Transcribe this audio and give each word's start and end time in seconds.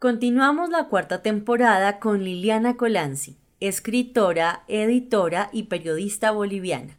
Continuamos 0.00 0.70
la 0.70 0.88
cuarta 0.88 1.20
temporada 1.20 1.98
con 1.98 2.24
Liliana 2.24 2.78
Colanzi, 2.78 3.36
escritora, 3.60 4.64
editora 4.66 5.50
y 5.52 5.64
periodista 5.64 6.30
boliviana. 6.30 6.96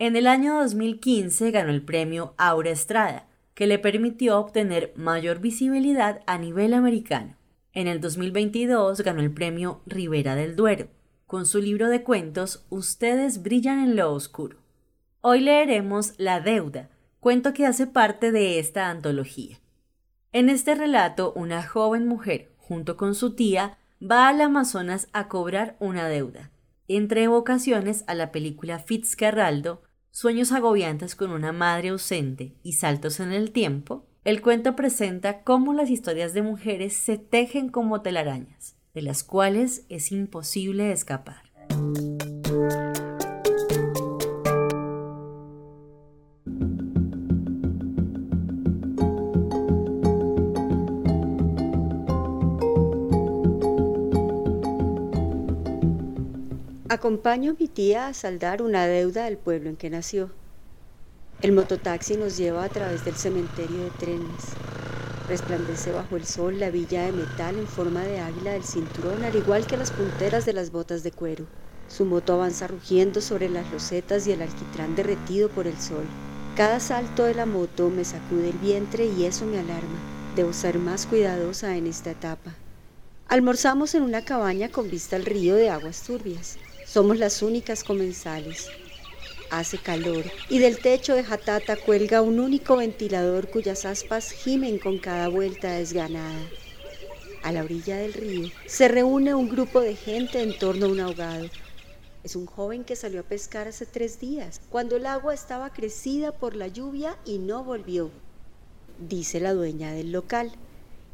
En 0.00 0.16
el 0.16 0.26
año 0.26 0.56
2015 0.56 1.52
ganó 1.52 1.70
el 1.70 1.82
premio 1.82 2.34
Aura 2.38 2.70
Estrada, 2.70 3.28
que 3.54 3.68
le 3.68 3.78
permitió 3.78 4.36
obtener 4.36 4.92
mayor 4.96 5.38
visibilidad 5.38 6.22
a 6.26 6.38
nivel 6.38 6.74
americano. 6.74 7.36
En 7.72 7.86
el 7.86 8.00
2022 8.00 9.00
ganó 9.02 9.20
el 9.20 9.30
premio 9.30 9.80
Rivera 9.86 10.34
del 10.34 10.56
Duero, 10.56 10.88
con 11.28 11.46
su 11.46 11.60
libro 11.60 11.88
de 11.88 12.02
cuentos 12.02 12.66
Ustedes 12.68 13.44
brillan 13.44 13.78
en 13.78 13.94
lo 13.94 14.12
oscuro. 14.12 14.56
Hoy 15.20 15.38
leeremos 15.38 16.14
La 16.18 16.40
deuda, 16.40 16.90
cuento 17.20 17.52
que 17.52 17.64
hace 17.64 17.86
parte 17.86 18.32
de 18.32 18.58
esta 18.58 18.90
antología. 18.90 19.59
En 20.32 20.48
este 20.48 20.76
relato, 20.76 21.32
una 21.34 21.66
joven 21.66 22.06
mujer, 22.06 22.52
junto 22.56 22.96
con 22.96 23.16
su 23.16 23.34
tía, 23.34 23.78
va 24.00 24.28
al 24.28 24.40
Amazonas 24.40 25.08
a 25.12 25.26
cobrar 25.26 25.76
una 25.80 26.08
deuda. 26.08 26.52
Entre 26.86 27.24
evocaciones 27.24 28.04
a 28.06 28.14
la 28.14 28.30
película 28.30 28.78
Fitzcarraldo, 28.78 29.82
sueños 30.12 30.52
agobiantes 30.52 31.16
con 31.16 31.32
una 31.32 31.50
madre 31.50 31.88
ausente 31.88 32.54
y 32.62 32.74
saltos 32.74 33.18
en 33.18 33.32
el 33.32 33.50
tiempo, 33.50 34.06
el 34.24 34.40
cuento 34.40 34.76
presenta 34.76 35.42
cómo 35.42 35.72
las 35.72 35.90
historias 35.90 36.32
de 36.32 36.42
mujeres 36.42 36.92
se 36.92 37.18
tejen 37.18 37.68
como 37.68 38.00
telarañas, 38.00 38.76
de 38.94 39.02
las 39.02 39.24
cuales 39.24 39.84
es 39.88 40.12
imposible 40.12 40.92
escapar. 40.92 41.50
Acompaño 57.00 57.52
a 57.52 57.54
mi 57.58 57.66
tía 57.66 58.08
a 58.08 58.12
saldar 58.12 58.60
una 58.60 58.86
deuda 58.86 59.24
del 59.24 59.38
pueblo 59.38 59.70
en 59.70 59.76
que 59.76 59.88
nació. 59.88 60.30
El 61.40 61.52
mototaxi 61.52 62.18
nos 62.18 62.36
lleva 62.36 62.62
a 62.62 62.68
través 62.68 63.06
del 63.06 63.14
cementerio 63.14 63.84
de 63.84 63.90
trenes. 63.92 64.48
Resplandece 65.26 65.92
bajo 65.92 66.16
el 66.16 66.26
sol 66.26 66.60
la 66.60 66.68
villa 66.68 67.06
de 67.06 67.12
metal 67.12 67.58
en 67.58 67.66
forma 67.66 68.04
de 68.04 68.20
águila 68.20 68.52
del 68.52 68.64
cinturón, 68.64 69.24
al 69.24 69.34
igual 69.34 69.66
que 69.66 69.78
las 69.78 69.92
punteras 69.92 70.44
de 70.44 70.52
las 70.52 70.72
botas 70.72 71.02
de 71.02 71.10
cuero. 71.10 71.46
Su 71.88 72.04
moto 72.04 72.34
avanza 72.34 72.66
rugiendo 72.66 73.22
sobre 73.22 73.48
las 73.48 73.70
rosetas 73.70 74.26
y 74.26 74.32
el 74.32 74.42
alquitrán 74.42 74.94
derretido 74.94 75.48
por 75.48 75.66
el 75.66 75.78
sol. 75.78 76.04
Cada 76.54 76.80
salto 76.80 77.24
de 77.24 77.32
la 77.32 77.46
moto 77.46 77.88
me 77.88 78.04
sacude 78.04 78.50
el 78.50 78.58
vientre 78.58 79.06
y 79.06 79.24
eso 79.24 79.46
me 79.46 79.58
alarma. 79.58 79.98
Debo 80.36 80.52
ser 80.52 80.78
más 80.78 81.06
cuidadosa 81.06 81.78
en 81.78 81.86
esta 81.86 82.10
etapa. 82.10 82.52
Almorzamos 83.26 83.94
en 83.94 84.02
una 84.02 84.22
cabaña 84.22 84.68
con 84.68 84.90
vista 84.90 85.16
al 85.16 85.24
río 85.24 85.54
de 85.54 85.70
aguas 85.70 86.02
turbias. 86.02 86.58
Somos 86.90 87.18
las 87.18 87.40
únicas 87.40 87.84
comensales. 87.84 88.68
Hace 89.48 89.78
calor 89.78 90.24
y 90.48 90.58
del 90.58 90.78
techo 90.78 91.14
de 91.14 91.22
Jatata 91.22 91.76
cuelga 91.76 92.20
un 92.20 92.40
único 92.40 92.78
ventilador 92.78 93.48
cuyas 93.48 93.84
aspas 93.84 94.32
gimen 94.32 94.76
con 94.80 94.98
cada 94.98 95.28
vuelta 95.28 95.70
desganada. 95.70 96.40
A 97.44 97.52
la 97.52 97.62
orilla 97.62 97.96
del 97.96 98.12
río 98.12 98.50
se 98.66 98.88
reúne 98.88 99.36
un 99.36 99.48
grupo 99.48 99.80
de 99.80 99.94
gente 99.94 100.42
en 100.42 100.58
torno 100.58 100.86
a 100.86 100.88
un 100.88 100.98
ahogado. 100.98 101.46
Es 102.24 102.34
un 102.34 102.46
joven 102.46 102.82
que 102.82 102.96
salió 102.96 103.20
a 103.20 103.24
pescar 103.24 103.68
hace 103.68 103.86
tres 103.86 104.18
días, 104.18 104.60
cuando 104.68 104.96
el 104.96 105.06
agua 105.06 105.32
estaba 105.32 105.72
crecida 105.72 106.32
por 106.32 106.56
la 106.56 106.66
lluvia 106.66 107.16
y 107.24 107.38
no 107.38 107.62
volvió, 107.62 108.10
dice 108.98 109.38
la 109.38 109.54
dueña 109.54 109.92
del 109.92 110.10
local, 110.10 110.50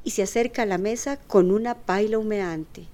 y 0.04 0.12
se 0.12 0.22
acerca 0.22 0.62
a 0.62 0.66
la 0.66 0.78
mesa 0.78 1.18
con 1.18 1.50
una 1.50 1.74
paila 1.74 2.16
humeante. 2.16 2.86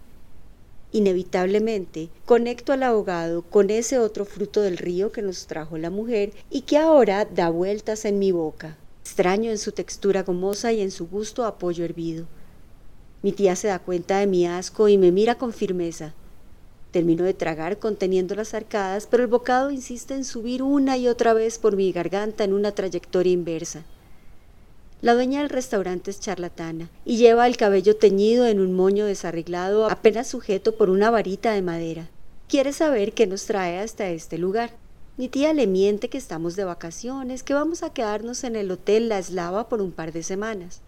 Inevitablemente 0.94 2.10
conecto 2.26 2.74
al 2.74 2.82
ahogado 2.82 3.40
con 3.40 3.70
ese 3.70 3.98
otro 3.98 4.26
fruto 4.26 4.60
del 4.60 4.76
río 4.76 5.10
que 5.10 5.22
nos 5.22 5.46
trajo 5.46 5.78
la 5.78 5.88
mujer 5.88 6.32
y 6.50 6.62
que 6.62 6.76
ahora 6.76 7.24
da 7.24 7.48
vueltas 7.48 8.04
en 8.04 8.18
mi 8.18 8.30
boca, 8.30 8.76
extraño 9.00 9.50
en 9.50 9.56
su 9.56 9.72
textura 9.72 10.22
gomosa 10.22 10.70
y 10.70 10.82
en 10.82 10.90
su 10.90 11.08
gusto 11.08 11.46
a 11.46 11.56
hervido. 11.78 12.26
Mi 13.22 13.32
tía 13.32 13.56
se 13.56 13.68
da 13.68 13.78
cuenta 13.78 14.18
de 14.18 14.26
mi 14.26 14.46
asco 14.46 14.88
y 14.88 14.98
me 14.98 15.12
mira 15.12 15.38
con 15.38 15.54
firmeza. 15.54 16.12
Termino 16.90 17.24
de 17.24 17.32
tragar 17.32 17.78
conteniendo 17.78 18.34
las 18.34 18.52
arcadas, 18.52 19.06
pero 19.10 19.22
el 19.22 19.30
bocado 19.30 19.70
insiste 19.70 20.12
en 20.12 20.24
subir 20.24 20.62
una 20.62 20.98
y 20.98 21.08
otra 21.08 21.32
vez 21.32 21.58
por 21.58 21.74
mi 21.74 21.90
garganta 21.90 22.44
en 22.44 22.52
una 22.52 22.72
trayectoria 22.72 23.32
inversa. 23.32 23.84
La 25.02 25.14
dueña 25.14 25.40
del 25.40 25.50
restaurante 25.50 26.12
es 26.12 26.20
charlatana 26.20 26.88
y 27.04 27.16
lleva 27.16 27.48
el 27.48 27.56
cabello 27.56 27.96
teñido 27.96 28.46
en 28.46 28.60
un 28.60 28.72
moño 28.72 29.04
desarreglado 29.04 29.90
apenas 29.90 30.28
sujeto 30.28 30.76
por 30.76 30.90
una 30.90 31.10
varita 31.10 31.50
de 31.50 31.60
madera. 31.60 32.08
Quiere 32.48 32.72
saber 32.72 33.12
qué 33.12 33.26
nos 33.26 33.44
trae 33.46 33.80
hasta 33.80 34.08
este 34.10 34.38
lugar. 34.38 34.70
Mi 35.16 35.28
tía 35.28 35.54
le 35.54 35.66
miente 35.66 36.08
que 36.08 36.18
estamos 36.18 36.54
de 36.54 36.62
vacaciones, 36.62 37.42
que 37.42 37.52
vamos 37.52 37.82
a 37.82 37.92
quedarnos 37.92 38.44
en 38.44 38.54
el 38.54 38.70
hotel 38.70 39.08
La 39.08 39.18
Eslava 39.18 39.68
por 39.68 39.82
un 39.82 39.90
par 39.90 40.12
de 40.12 40.22
semanas. 40.22 40.82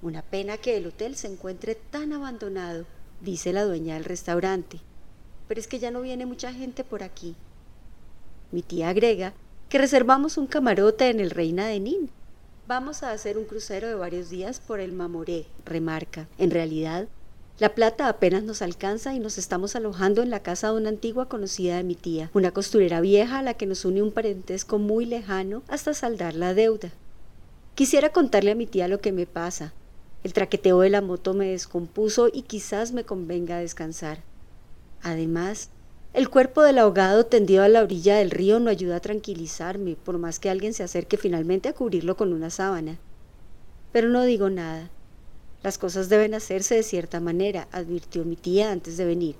Una 0.00 0.22
pena 0.22 0.56
que 0.56 0.76
el 0.76 0.86
hotel 0.86 1.16
se 1.16 1.26
encuentre 1.26 1.74
tan 1.74 2.12
abandonado, 2.12 2.84
dice 3.20 3.52
la 3.52 3.64
dueña 3.64 3.94
del 3.94 4.04
restaurante. 4.04 4.78
Pero 5.48 5.60
es 5.60 5.66
que 5.66 5.80
ya 5.80 5.90
no 5.90 6.02
viene 6.02 6.24
mucha 6.24 6.52
gente 6.52 6.84
por 6.84 7.02
aquí. 7.02 7.34
Mi 8.52 8.62
tía 8.62 8.90
agrega 8.90 9.32
que 9.68 9.78
reservamos 9.78 10.36
un 10.36 10.46
camarote 10.46 11.10
en 11.10 11.18
el 11.18 11.30
Reina 11.30 11.66
de 11.66 11.80
Nin 11.80 12.10
Vamos 12.68 13.02
a 13.02 13.10
hacer 13.10 13.38
un 13.38 13.44
crucero 13.44 13.88
de 13.88 13.96
varios 13.96 14.30
días 14.30 14.60
por 14.60 14.78
el 14.78 14.92
Mamoré, 14.92 15.46
remarca. 15.64 16.28
En 16.38 16.52
realidad, 16.52 17.08
la 17.58 17.74
plata 17.74 18.08
apenas 18.08 18.44
nos 18.44 18.62
alcanza 18.62 19.14
y 19.14 19.18
nos 19.18 19.36
estamos 19.36 19.74
alojando 19.74 20.22
en 20.22 20.30
la 20.30 20.44
casa 20.44 20.68
de 20.68 20.76
una 20.76 20.88
antigua 20.88 21.28
conocida 21.28 21.76
de 21.76 21.82
mi 21.82 21.96
tía, 21.96 22.30
una 22.34 22.52
costurera 22.52 23.00
vieja 23.00 23.40
a 23.40 23.42
la 23.42 23.54
que 23.54 23.66
nos 23.66 23.84
une 23.84 24.00
un 24.00 24.12
parentesco 24.12 24.78
muy 24.78 25.06
lejano 25.06 25.64
hasta 25.66 25.92
saldar 25.92 26.34
la 26.34 26.54
deuda. 26.54 26.92
Quisiera 27.74 28.10
contarle 28.10 28.52
a 28.52 28.54
mi 28.54 28.66
tía 28.66 28.86
lo 28.86 29.00
que 29.00 29.10
me 29.10 29.26
pasa. 29.26 29.72
El 30.22 30.32
traqueteo 30.32 30.78
de 30.80 30.90
la 30.90 31.00
moto 31.00 31.34
me 31.34 31.48
descompuso 31.48 32.28
y 32.32 32.42
quizás 32.42 32.92
me 32.92 33.02
convenga 33.02 33.58
descansar. 33.58 34.18
Además, 35.02 35.70
el 36.14 36.28
cuerpo 36.28 36.62
del 36.62 36.76
ahogado 36.76 37.24
tendido 37.24 37.62
a 37.62 37.68
la 37.68 37.82
orilla 37.82 38.16
del 38.16 38.30
río 38.30 38.60
no 38.60 38.68
ayuda 38.68 38.96
a 38.96 39.00
tranquilizarme, 39.00 39.96
por 39.96 40.18
más 40.18 40.38
que 40.38 40.50
alguien 40.50 40.74
se 40.74 40.82
acerque 40.82 41.16
finalmente 41.16 41.70
a 41.70 41.72
cubrirlo 41.72 42.18
con 42.18 42.34
una 42.34 42.50
sábana. 42.50 42.98
Pero 43.92 44.10
no 44.10 44.22
digo 44.22 44.50
nada. 44.50 44.90
Las 45.62 45.78
cosas 45.78 46.10
deben 46.10 46.34
hacerse 46.34 46.74
de 46.74 46.82
cierta 46.82 47.18
manera, 47.20 47.66
advirtió 47.72 48.26
mi 48.26 48.36
tía 48.36 48.72
antes 48.72 48.98
de 48.98 49.06
venir. 49.06 49.36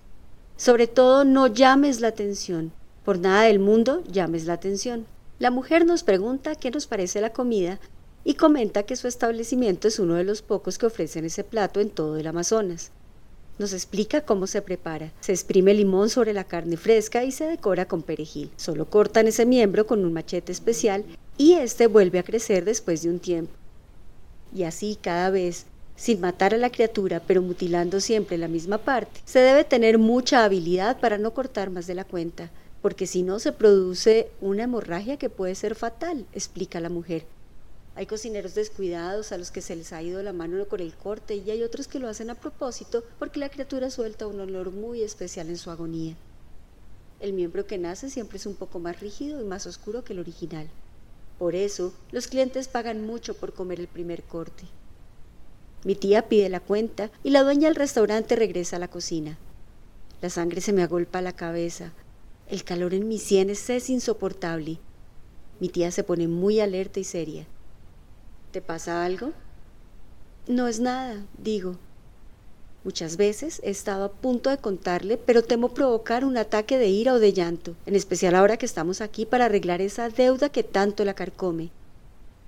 Sobre 0.56 0.86
todo 0.86 1.24
no 1.24 1.46
llames 1.46 2.00
la 2.00 2.08
atención. 2.08 2.72
Por 3.04 3.18
nada 3.18 3.42
del 3.42 3.58
mundo 3.58 4.02
llames 4.10 4.46
la 4.46 4.54
atención. 4.54 5.04
La 5.38 5.50
mujer 5.50 5.84
nos 5.84 6.04
pregunta 6.04 6.54
qué 6.54 6.70
nos 6.70 6.86
parece 6.86 7.20
la 7.20 7.34
comida 7.34 7.80
y 8.24 8.34
comenta 8.34 8.84
que 8.84 8.96
su 8.96 9.08
establecimiento 9.08 9.88
es 9.88 9.98
uno 9.98 10.14
de 10.14 10.24
los 10.24 10.40
pocos 10.40 10.78
que 10.78 10.86
ofrecen 10.86 11.24
ese 11.26 11.44
plato 11.44 11.80
en 11.80 11.90
todo 11.90 12.16
el 12.16 12.26
Amazonas. 12.26 12.92
Nos 13.58 13.72
explica 13.72 14.22
cómo 14.22 14.46
se 14.46 14.62
prepara. 14.62 15.12
Se 15.20 15.32
exprime 15.32 15.74
limón 15.74 16.08
sobre 16.08 16.32
la 16.32 16.44
carne 16.44 16.76
fresca 16.76 17.22
y 17.24 17.32
se 17.32 17.46
decora 17.46 17.86
con 17.86 18.02
perejil. 18.02 18.50
Solo 18.56 18.86
cortan 18.86 19.26
ese 19.28 19.46
miembro 19.46 19.86
con 19.86 20.04
un 20.04 20.12
machete 20.12 20.52
especial 20.52 21.04
y 21.38 21.52
este 21.54 21.86
vuelve 21.86 22.18
a 22.18 22.22
crecer 22.24 22.64
después 22.64 23.02
de 23.02 23.10
un 23.10 23.18
tiempo. 23.18 23.52
Y 24.54 24.64
así 24.64 24.98
cada 25.00 25.30
vez, 25.30 25.66
sin 25.96 26.20
matar 26.20 26.54
a 26.54 26.58
la 26.58 26.70
criatura, 26.70 27.22
pero 27.26 27.42
mutilando 27.42 28.00
siempre 28.00 28.36
la 28.38 28.48
misma 28.48 28.78
parte. 28.78 29.20
Se 29.24 29.38
debe 29.38 29.64
tener 29.64 29.98
mucha 29.98 30.44
habilidad 30.44 30.98
para 31.00 31.18
no 31.18 31.32
cortar 31.32 31.70
más 31.70 31.86
de 31.86 31.94
la 31.94 32.04
cuenta. 32.04 32.50
porque 32.82 33.06
si 33.06 33.22
no 33.22 33.38
se 33.38 33.52
produce 33.52 34.28
una 34.40 34.64
hemorragia 34.64 35.16
que 35.16 35.30
puede 35.30 35.54
ser 35.54 35.76
fatal, 35.76 36.26
explica 36.34 36.80
la 36.80 36.88
mujer. 36.88 37.24
Hay 37.94 38.06
cocineros 38.06 38.54
descuidados 38.54 39.32
a 39.32 39.38
los 39.38 39.50
que 39.50 39.60
se 39.60 39.76
les 39.76 39.92
ha 39.92 40.02
ido 40.02 40.22
la 40.22 40.32
mano 40.32 40.66
con 40.66 40.80
el 40.80 40.94
corte 40.94 41.36
y 41.36 41.50
hay 41.50 41.62
otros 41.62 41.88
que 41.88 41.98
lo 41.98 42.08
hacen 42.08 42.30
a 42.30 42.34
propósito 42.34 43.04
porque 43.18 43.38
la 43.38 43.50
criatura 43.50 43.90
suelta 43.90 44.26
un 44.26 44.40
olor 44.40 44.70
muy 44.70 45.02
especial 45.02 45.50
en 45.50 45.58
su 45.58 45.70
agonía. 45.70 46.16
El 47.20 47.34
miembro 47.34 47.66
que 47.66 47.76
nace 47.76 48.08
siempre 48.08 48.38
es 48.38 48.46
un 48.46 48.54
poco 48.54 48.78
más 48.78 49.00
rígido 49.00 49.40
y 49.40 49.44
más 49.44 49.66
oscuro 49.66 50.04
que 50.04 50.14
el 50.14 50.20
original. 50.20 50.68
Por 51.38 51.54
eso, 51.54 51.92
los 52.12 52.28
clientes 52.28 52.66
pagan 52.66 53.06
mucho 53.06 53.34
por 53.34 53.52
comer 53.52 53.78
el 53.78 53.88
primer 53.88 54.22
corte. 54.22 54.64
Mi 55.84 55.94
tía 55.94 56.28
pide 56.28 56.48
la 56.48 56.60
cuenta 56.60 57.10
y 57.22 57.30
la 57.30 57.42
dueña 57.42 57.68
del 57.68 57.76
restaurante 57.76 58.36
regresa 58.36 58.76
a 58.76 58.78
la 58.78 58.88
cocina. 58.88 59.36
La 60.22 60.30
sangre 60.30 60.60
se 60.60 60.72
me 60.72 60.82
agolpa 60.82 61.18
a 61.18 61.22
la 61.22 61.32
cabeza. 61.32 61.92
El 62.48 62.64
calor 62.64 62.94
en 62.94 63.06
mis 63.06 63.22
sienes 63.22 63.68
es 63.68 63.90
insoportable. 63.90 64.78
Mi 65.60 65.68
tía 65.68 65.90
se 65.90 66.04
pone 66.04 66.26
muy 66.28 66.60
alerta 66.60 67.00
y 67.00 67.04
seria. 67.04 67.46
¿Te 68.52 68.60
pasa 68.60 69.02
algo? 69.02 69.32
No 70.46 70.68
es 70.68 70.78
nada, 70.78 71.24
digo. 71.38 71.76
Muchas 72.84 73.16
veces 73.16 73.62
he 73.64 73.70
estado 73.70 74.04
a 74.04 74.12
punto 74.12 74.50
de 74.50 74.58
contarle, 74.58 75.16
pero 75.16 75.42
temo 75.42 75.72
provocar 75.72 76.22
un 76.22 76.36
ataque 76.36 76.76
de 76.76 76.88
ira 76.88 77.14
o 77.14 77.18
de 77.18 77.32
llanto, 77.32 77.74
en 77.86 77.96
especial 77.96 78.34
ahora 78.34 78.58
que 78.58 78.66
estamos 78.66 79.00
aquí 79.00 79.24
para 79.24 79.46
arreglar 79.46 79.80
esa 79.80 80.10
deuda 80.10 80.50
que 80.50 80.64
tanto 80.64 81.02
la 81.06 81.14
carcome. 81.14 81.70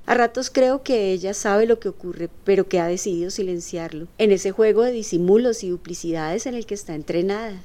A 0.04 0.12
ratos 0.12 0.50
creo 0.50 0.82
que 0.82 1.10
ella 1.10 1.32
sabe 1.32 1.64
lo 1.64 1.80
que 1.80 1.88
ocurre, 1.88 2.28
pero 2.44 2.68
que 2.68 2.80
ha 2.80 2.86
decidido 2.86 3.30
silenciarlo, 3.30 4.06
en 4.18 4.30
ese 4.30 4.50
juego 4.50 4.82
de 4.82 4.92
disimulos 4.92 5.64
y 5.64 5.70
duplicidades 5.70 6.44
en 6.44 6.52
el 6.52 6.66
que 6.66 6.74
está 6.74 6.94
entrenada. 6.94 7.62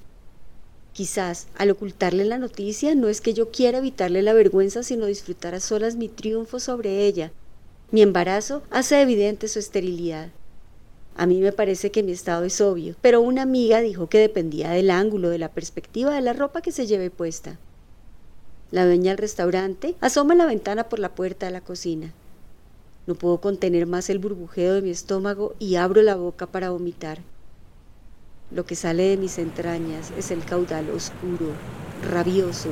Quizás, 0.93 1.47
al 1.57 1.71
ocultarle 1.71 2.23
la 2.23 2.37
noticia, 2.37 2.95
no 2.95 3.09
es 3.09 3.19
que 3.19 3.33
yo 3.33 3.51
quiera 3.51 3.79
evitarle 3.79 4.21
la 4.21 4.31
vergüenza, 4.31 4.81
sino 4.83 5.07
disfrutar 5.07 5.55
a 5.55 5.59
solas 5.59 5.97
mi 5.97 6.07
triunfo 6.07 6.61
sobre 6.61 7.05
ella, 7.05 7.33
mi 7.91 8.03
embarazo 8.03 8.61
hace 8.69 9.01
evidente 9.01 9.47
su 9.47 9.57
esterilidad. 9.57 10.29
A 11.15 11.25
mí 11.25 11.41
me 11.41 11.51
parece 11.51 11.91
que 11.91 12.03
mi 12.03 12.11
estado 12.11 12.45
es 12.45 12.61
obvio, 12.61 12.95
pero 13.01 13.19
una 13.19 13.41
amiga 13.41 13.81
dijo 13.81 14.07
que 14.07 14.19
dependía 14.19 14.69
del 14.69 14.91
ángulo, 14.91 15.29
de 15.29 15.39
la 15.39 15.49
perspectiva 15.49 16.13
de 16.13 16.21
la 16.21 16.33
ropa 16.33 16.61
que 16.61 16.71
se 16.71 16.85
lleve 16.85 17.09
puesta. 17.09 17.57
La 18.69 18.85
dueña 18.85 19.11
del 19.11 19.17
restaurante 19.17 19.95
asoma 20.01 20.35
la 20.35 20.45
ventana 20.45 20.87
por 20.87 20.99
la 20.99 21.15
puerta 21.15 21.47
de 21.47 21.51
la 21.51 21.61
cocina. 21.61 22.13
No 23.07 23.15
puedo 23.15 23.41
contener 23.41 23.87
más 23.87 24.11
el 24.11 24.19
burbujeo 24.19 24.75
de 24.75 24.83
mi 24.83 24.91
estómago 24.91 25.55
y 25.57 25.75
abro 25.75 26.03
la 26.03 26.15
boca 26.15 26.45
para 26.45 26.69
vomitar. 26.69 27.17
Lo 28.51 28.65
que 28.67 28.75
sale 28.75 29.03
de 29.03 29.17
mis 29.17 29.39
entrañas 29.39 30.11
es 30.15 30.29
el 30.29 30.45
caudal 30.45 30.91
oscuro, 30.91 31.53
rabioso, 32.07 32.69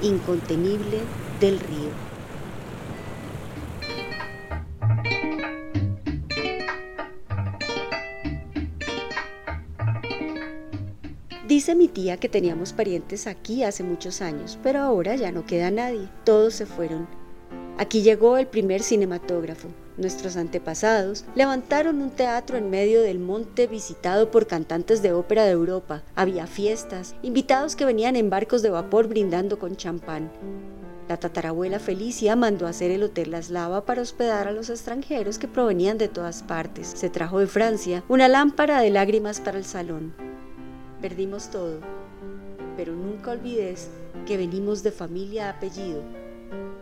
incontenible 0.00 1.00
del 1.40 1.58
río. 1.58 2.09
Dice 11.50 11.74
mi 11.74 11.88
tía 11.88 12.16
que 12.16 12.28
teníamos 12.28 12.72
parientes 12.72 13.26
aquí 13.26 13.64
hace 13.64 13.82
muchos 13.82 14.22
años, 14.22 14.56
pero 14.62 14.78
ahora 14.78 15.16
ya 15.16 15.32
no 15.32 15.46
queda 15.46 15.72
nadie, 15.72 16.08
todos 16.22 16.54
se 16.54 16.64
fueron. 16.64 17.08
Aquí 17.76 18.02
llegó 18.02 18.38
el 18.38 18.46
primer 18.46 18.84
cinematógrafo. 18.84 19.66
Nuestros 19.96 20.36
antepasados 20.36 21.24
levantaron 21.34 22.02
un 22.02 22.10
teatro 22.10 22.56
en 22.56 22.70
medio 22.70 23.02
del 23.02 23.18
monte 23.18 23.66
visitado 23.66 24.30
por 24.30 24.46
cantantes 24.46 25.02
de 25.02 25.12
ópera 25.12 25.44
de 25.44 25.50
Europa. 25.50 26.04
Había 26.14 26.46
fiestas, 26.46 27.16
invitados 27.20 27.74
que 27.74 27.84
venían 27.84 28.14
en 28.14 28.30
barcos 28.30 28.62
de 28.62 28.70
vapor 28.70 29.08
brindando 29.08 29.58
con 29.58 29.74
champán. 29.74 30.30
La 31.08 31.16
tatarabuela 31.16 31.80
Felicia 31.80 32.36
mandó 32.36 32.68
hacer 32.68 32.92
el 32.92 33.02
Hotel 33.02 33.32
La 33.32 33.38
Eslava 33.38 33.84
para 33.84 34.02
hospedar 34.02 34.46
a 34.46 34.52
los 34.52 34.70
extranjeros 34.70 35.40
que 35.40 35.48
provenían 35.48 35.98
de 35.98 36.06
todas 36.06 36.44
partes. 36.44 36.86
Se 36.86 37.10
trajo 37.10 37.40
de 37.40 37.48
Francia 37.48 38.04
una 38.06 38.28
lámpara 38.28 38.80
de 38.80 38.90
lágrimas 38.90 39.40
para 39.40 39.58
el 39.58 39.64
salón. 39.64 40.14
Perdimos 41.00 41.50
todo, 41.50 41.78
pero 42.76 42.92
nunca 42.92 43.30
olvides 43.30 43.88
que 44.26 44.36
venimos 44.36 44.82
de 44.82 44.92
familia 44.92 45.46
a 45.46 45.52
apellido, 45.52 46.02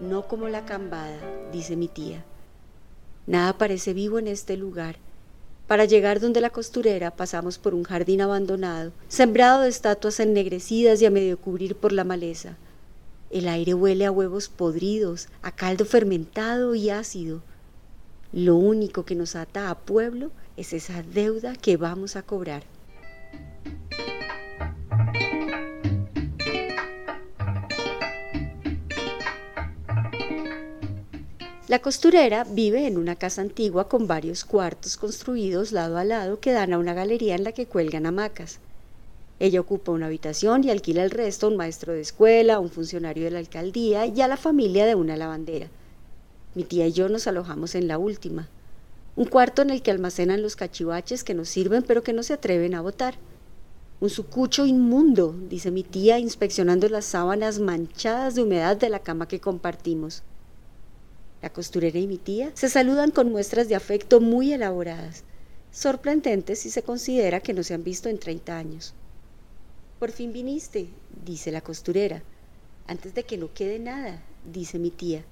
no 0.00 0.26
como 0.26 0.48
la 0.48 0.64
cambada, 0.64 1.18
dice 1.52 1.76
mi 1.76 1.86
tía. 1.86 2.24
Nada 3.28 3.56
parece 3.56 3.92
vivo 3.92 4.18
en 4.18 4.26
este 4.26 4.56
lugar. 4.56 4.96
Para 5.68 5.84
llegar 5.84 6.18
donde 6.18 6.40
la 6.40 6.50
costurera 6.50 7.12
pasamos 7.12 7.58
por 7.58 7.74
un 7.74 7.84
jardín 7.84 8.20
abandonado, 8.20 8.90
sembrado 9.06 9.62
de 9.62 9.68
estatuas 9.68 10.18
ennegrecidas 10.18 11.00
y 11.00 11.06
a 11.06 11.10
medio 11.10 11.38
cubrir 11.38 11.76
por 11.76 11.92
la 11.92 12.02
maleza. 12.02 12.56
El 13.30 13.46
aire 13.46 13.74
huele 13.74 14.04
a 14.04 14.10
huevos 14.10 14.48
podridos, 14.48 15.28
a 15.42 15.52
caldo 15.52 15.84
fermentado 15.84 16.74
y 16.74 16.90
ácido. 16.90 17.42
Lo 18.32 18.56
único 18.56 19.04
que 19.04 19.14
nos 19.14 19.36
ata 19.36 19.70
a 19.70 19.78
pueblo 19.78 20.32
es 20.56 20.72
esa 20.72 21.04
deuda 21.04 21.54
que 21.54 21.76
vamos 21.76 22.16
a 22.16 22.22
cobrar. 22.22 22.64
La 31.68 31.80
costurera 31.80 32.44
vive 32.44 32.86
en 32.86 32.96
una 32.96 33.14
casa 33.14 33.42
antigua 33.42 33.90
con 33.90 34.06
varios 34.06 34.46
cuartos 34.46 34.96
construidos 34.96 35.70
lado 35.70 35.98
a 35.98 36.04
lado 36.04 36.40
que 36.40 36.52
dan 36.52 36.72
a 36.72 36.78
una 36.78 36.94
galería 36.94 37.34
en 37.34 37.44
la 37.44 37.52
que 37.52 37.66
cuelgan 37.66 38.06
hamacas. 38.06 38.58
Ella 39.38 39.60
ocupa 39.60 39.92
una 39.92 40.06
habitación 40.06 40.64
y 40.64 40.70
alquila 40.70 41.04
el 41.04 41.10
resto 41.10 41.44
a 41.44 41.50
un 41.50 41.56
maestro 41.56 41.92
de 41.92 42.00
escuela, 42.00 42.58
un 42.58 42.70
funcionario 42.70 43.24
de 43.24 43.32
la 43.32 43.38
alcaldía 43.40 44.06
y 44.06 44.18
a 44.22 44.28
la 44.28 44.38
familia 44.38 44.86
de 44.86 44.94
una 44.94 45.18
lavandera. 45.18 45.68
Mi 46.54 46.64
tía 46.64 46.86
y 46.86 46.92
yo 46.92 47.10
nos 47.10 47.26
alojamos 47.26 47.74
en 47.74 47.86
la 47.86 47.98
última, 47.98 48.48
un 49.14 49.26
cuarto 49.26 49.60
en 49.60 49.68
el 49.68 49.82
que 49.82 49.90
almacenan 49.90 50.40
los 50.40 50.56
cachivaches 50.56 51.22
que 51.22 51.34
nos 51.34 51.50
sirven 51.50 51.82
pero 51.82 52.02
que 52.02 52.14
no 52.14 52.22
se 52.22 52.32
atreven 52.32 52.76
a 52.76 52.80
botar. 52.80 53.16
Un 54.00 54.08
sucucho 54.08 54.64
inmundo, 54.64 55.34
dice 55.50 55.70
mi 55.70 55.82
tía, 55.82 56.18
inspeccionando 56.18 56.88
las 56.88 57.04
sábanas 57.04 57.58
manchadas 57.58 58.34
de 58.36 58.42
humedad 58.42 58.78
de 58.78 58.88
la 58.88 59.00
cama 59.00 59.28
que 59.28 59.38
compartimos. 59.38 60.22
La 61.40 61.50
costurera 61.50 61.98
y 61.98 62.06
mi 62.06 62.18
tía 62.18 62.50
se 62.54 62.68
saludan 62.68 63.10
con 63.10 63.30
muestras 63.30 63.68
de 63.68 63.76
afecto 63.76 64.20
muy 64.20 64.52
elaboradas, 64.52 65.24
sorprendentes 65.70 66.58
si 66.58 66.70
se 66.70 66.82
considera 66.82 67.40
que 67.40 67.54
no 67.54 67.62
se 67.62 67.74
han 67.74 67.84
visto 67.84 68.08
en 68.08 68.18
30 68.18 68.56
años. 68.58 68.94
Por 69.98 70.10
fin 70.10 70.32
viniste, 70.32 70.88
dice 71.24 71.52
la 71.52 71.60
costurera. 71.60 72.22
Antes 72.86 73.14
de 73.14 73.24
que 73.24 73.36
no 73.36 73.52
quede 73.52 73.78
nada, 73.78 74.22
dice 74.50 74.78
mi 74.78 74.90
tía. 74.90 75.24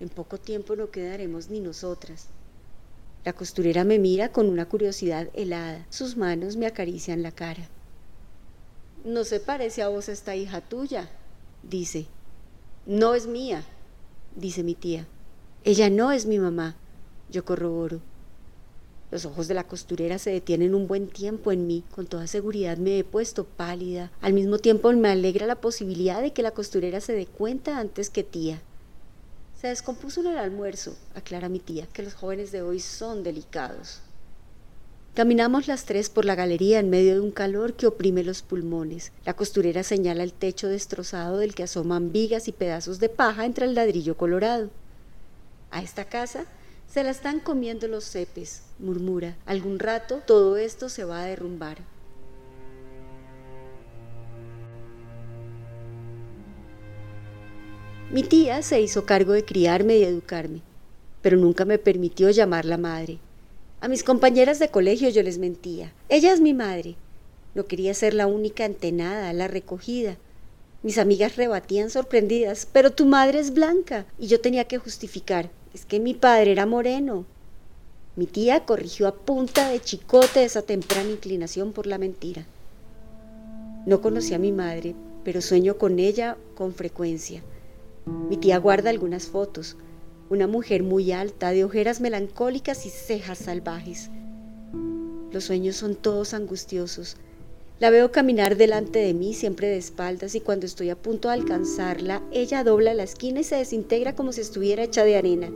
En 0.00 0.08
poco 0.08 0.38
tiempo 0.38 0.76
no 0.76 0.90
quedaremos 0.90 1.50
ni 1.50 1.60
nosotras. 1.60 2.28
La 3.24 3.32
costurera 3.32 3.84
me 3.84 3.98
mira 3.98 4.30
con 4.30 4.48
una 4.48 4.66
curiosidad 4.66 5.28
helada. 5.34 5.86
Sus 5.90 6.16
manos 6.16 6.56
me 6.56 6.66
acarician 6.66 7.22
la 7.22 7.32
cara. 7.32 7.68
No 9.04 9.24
se 9.24 9.40
parece 9.40 9.82
a 9.82 9.88
vos 9.88 10.08
esta 10.08 10.36
hija 10.36 10.60
tuya, 10.60 11.10
dice. 11.62 12.06
No 12.86 13.14
es 13.14 13.26
mía, 13.26 13.64
dice 14.36 14.62
mi 14.62 14.74
tía. 14.74 15.06
Ella 15.66 15.88
no 15.88 16.12
es 16.12 16.26
mi 16.26 16.38
mamá, 16.38 16.76
yo 17.30 17.46
corroboro. 17.46 18.02
Los 19.10 19.24
ojos 19.24 19.48
de 19.48 19.54
la 19.54 19.64
costurera 19.64 20.18
se 20.18 20.28
detienen 20.28 20.74
un 20.74 20.86
buen 20.86 21.08
tiempo 21.08 21.52
en 21.52 21.66
mí. 21.66 21.84
Con 21.94 22.06
toda 22.06 22.26
seguridad 22.26 22.76
me 22.76 22.98
he 22.98 23.04
puesto 23.04 23.44
pálida. 23.44 24.12
Al 24.20 24.34
mismo 24.34 24.58
tiempo 24.58 24.92
me 24.92 25.08
alegra 25.08 25.46
la 25.46 25.62
posibilidad 25.62 26.20
de 26.20 26.34
que 26.34 26.42
la 26.42 26.50
costurera 26.50 27.00
se 27.00 27.14
dé 27.14 27.24
cuenta 27.24 27.78
antes 27.78 28.10
que 28.10 28.22
tía. 28.22 28.60
Se 29.58 29.68
descompuso 29.68 30.20
en 30.20 30.26
el 30.26 30.36
almuerzo, 30.36 30.96
aclara 31.14 31.48
mi 31.48 31.60
tía, 31.60 31.86
que 31.94 32.02
los 32.02 32.12
jóvenes 32.12 32.52
de 32.52 32.60
hoy 32.60 32.78
son 32.78 33.22
delicados. 33.22 34.00
Caminamos 35.14 35.66
las 35.66 35.86
tres 35.86 36.10
por 36.10 36.26
la 36.26 36.34
galería 36.34 36.78
en 36.78 36.90
medio 36.90 37.14
de 37.14 37.20
un 37.20 37.30
calor 37.30 37.72
que 37.72 37.86
oprime 37.86 38.22
los 38.22 38.42
pulmones. 38.42 39.12
La 39.24 39.32
costurera 39.32 39.82
señala 39.82 40.24
el 40.24 40.34
techo 40.34 40.68
destrozado 40.68 41.38
del 41.38 41.54
que 41.54 41.62
asoman 41.62 42.12
vigas 42.12 42.48
y 42.48 42.52
pedazos 42.52 43.00
de 43.00 43.08
paja 43.08 43.46
entre 43.46 43.64
el 43.64 43.74
ladrillo 43.74 44.18
colorado. 44.18 44.68
A 45.74 45.82
esta 45.82 46.04
casa 46.04 46.44
se 46.86 47.02
la 47.02 47.10
están 47.10 47.40
comiendo 47.40 47.88
los 47.88 48.04
cepes, 48.04 48.62
murmura. 48.78 49.36
Algún 49.44 49.80
rato 49.80 50.22
todo 50.24 50.56
esto 50.56 50.88
se 50.88 51.02
va 51.02 51.22
a 51.22 51.26
derrumbar. 51.26 51.78
Mi 58.12 58.22
tía 58.22 58.62
se 58.62 58.80
hizo 58.80 59.04
cargo 59.04 59.32
de 59.32 59.44
criarme 59.44 59.96
y 59.96 60.04
educarme, 60.04 60.62
pero 61.22 61.36
nunca 61.36 61.64
me 61.64 61.78
permitió 61.78 62.30
llamarla 62.30 62.78
madre. 62.78 63.18
A 63.80 63.88
mis 63.88 64.04
compañeras 64.04 64.60
de 64.60 64.68
colegio 64.68 65.08
yo 65.08 65.24
les 65.24 65.38
mentía. 65.38 65.92
Ella 66.08 66.32
es 66.32 66.40
mi 66.40 66.54
madre. 66.54 66.94
No 67.56 67.66
quería 67.66 67.94
ser 67.94 68.14
la 68.14 68.28
única 68.28 68.64
antenada, 68.64 69.32
la 69.32 69.48
recogida. 69.48 70.18
Mis 70.84 70.98
amigas 70.98 71.34
rebatían 71.34 71.90
sorprendidas, 71.90 72.64
pero 72.72 72.92
tu 72.92 73.06
madre 73.06 73.40
es 73.40 73.52
blanca. 73.52 74.06
Y 74.20 74.28
yo 74.28 74.40
tenía 74.40 74.66
que 74.66 74.78
justificar 74.78 75.50
es 75.74 75.84
que 75.84 75.98
mi 75.98 76.14
padre 76.14 76.52
era 76.52 76.66
moreno. 76.66 77.26
Mi 78.14 78.26
tía 78.26 78.64
corrigió 78.64 79.08
a 79.08 79.14
punta 79.14 79.68
de 79.68 79.80
chicote 79.80 80.44
esa 80.44 80.62
temprana 80.62 81.10
inclinación 81.10 81.72
por 81.72 81.88
la 81.88 81.98
mentira. 81.98 82.46
No 83.84 84.00
conocí 84.00 84.34
a 84.34 84.38
mi 84.38 84.52
madre, 84.52 84.94
pero 85.24 85.42
sueño 85.42 85.76
con 85.76 85.98
ella 85.98 86.38
con 86.54 86.72
frecuencia. 86.72 87.42
Mi 88.06 88.36
tía 88.36 88.58
guarda 88.58 88.90
algunas 88.90 89.26
fotos, 89.26 89.76
una 90.30 90.46
mujer 90.46 90.84
muy 90.84 91.10
alta, 91.10 91.50
de 91.50 91.64
ojeras 91.64 92.00
melancólicas 92.00 92.86
y 92.86 92.90
cejas 92.90 93.38
salvajes. 93.38 94.10
Los 95.32 95.44
sueños 95.44 95.74
son 95.74 95.96
todos 95.96 96.34
angustiosos. 96.34 97.16
La 97.80 97.90
veo 97.90 98.12
caminar 98.12 98.56
delante 98.56 99.00
de 99.00 99.14
mí, 99.14 99.34
siempre 99.34 99.66
de 99.66 99.76
espaldas, 99.76 100.36
y 100.36 100.40
cuando 100.40 100.64
estoy 100.64 100.90
a 100.90 100.96
punto 100.96 101.26
de 101.26 101.34
alcanzarla, 101.34 102.22
ella 102.30 102.62
dobla 102.62 102.94
la 102.94 103.02
esquina 103.02 103.40
y 103.40 103.44
se 103.44 103.56
desintegra 103.56 104.14
como 104.14 104.32
si 104.32 104.42
estuviera 104.42 104.84
hecha 104.84 105.04
de 105.04 105.16
arena. 105.16 105.50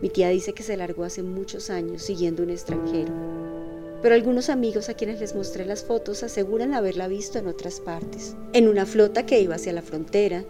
Mi 0.00 0.10
tía 0.10 0.28
dice 0.28 0.52
que 0.52 0.62
se 0.62 0.76
largó 0.76 1.02
hace 1.02 1.24
muchos 1.24 1.70
años 1.70 2.02
siguiendo 2.02 2.44
un 2.44 2.50
extranjero, 2.50 3.12
pero 4.00 4.14
algunos 4.14 4.48
amigos 4.48 4.88
a 4.88 4.94
quienes 4.94 5.18
les 5.18 5.34
mostré 5.34 5.64
las 5.66 5.84
fotos 5.84 6.22
aseguran 6.22 6.72
haberla 6.72 7.08
visto 7.08 7.36
en 7.36 7.48
otras 7.48 7.80
partes, 7.80 8.36
en 8.52 8.68
una 8.68 8.86
flota 8.86 9.26
que 9.26 9.40
iba 9.40 9.56
hacia 9.56 9.72
la 9.72 9.82
frontera, 9.82 10.44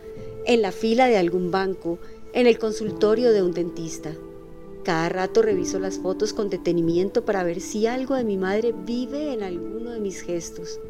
en 0.44 0.60
la 0.60 0.72
fila 0.72 1.06
de 1.06 1.16
algún 1.16 1.50
banco, 1.50 1.98
en 2.34 2.46
el 2.46 2.58
consultorio 2.58 3.32
de 3.32 3.42
un 3.42 3.52
dentista. 3.52 4.12
Cada 4.84 5.08
rato 5.08 5.42
reviso 5.42 5.78
las 5.78 5.98
fotos 5.98 6.32
con 6.32 6.50
detenimiento 6.50 7.24
para 7.24 7.44
ver 7.44 7.60
si 7.60 7.86
algo 7.86 8.16
de 8.16 8.24
mi 8.24 8.36
madre 8.36 8.72
vive 8.72 9.32
en 9.32 9.42
alguno 9.42 9.90
de 9.90 10.00
mis 10.00 10.22
gestos. 10.22 10.80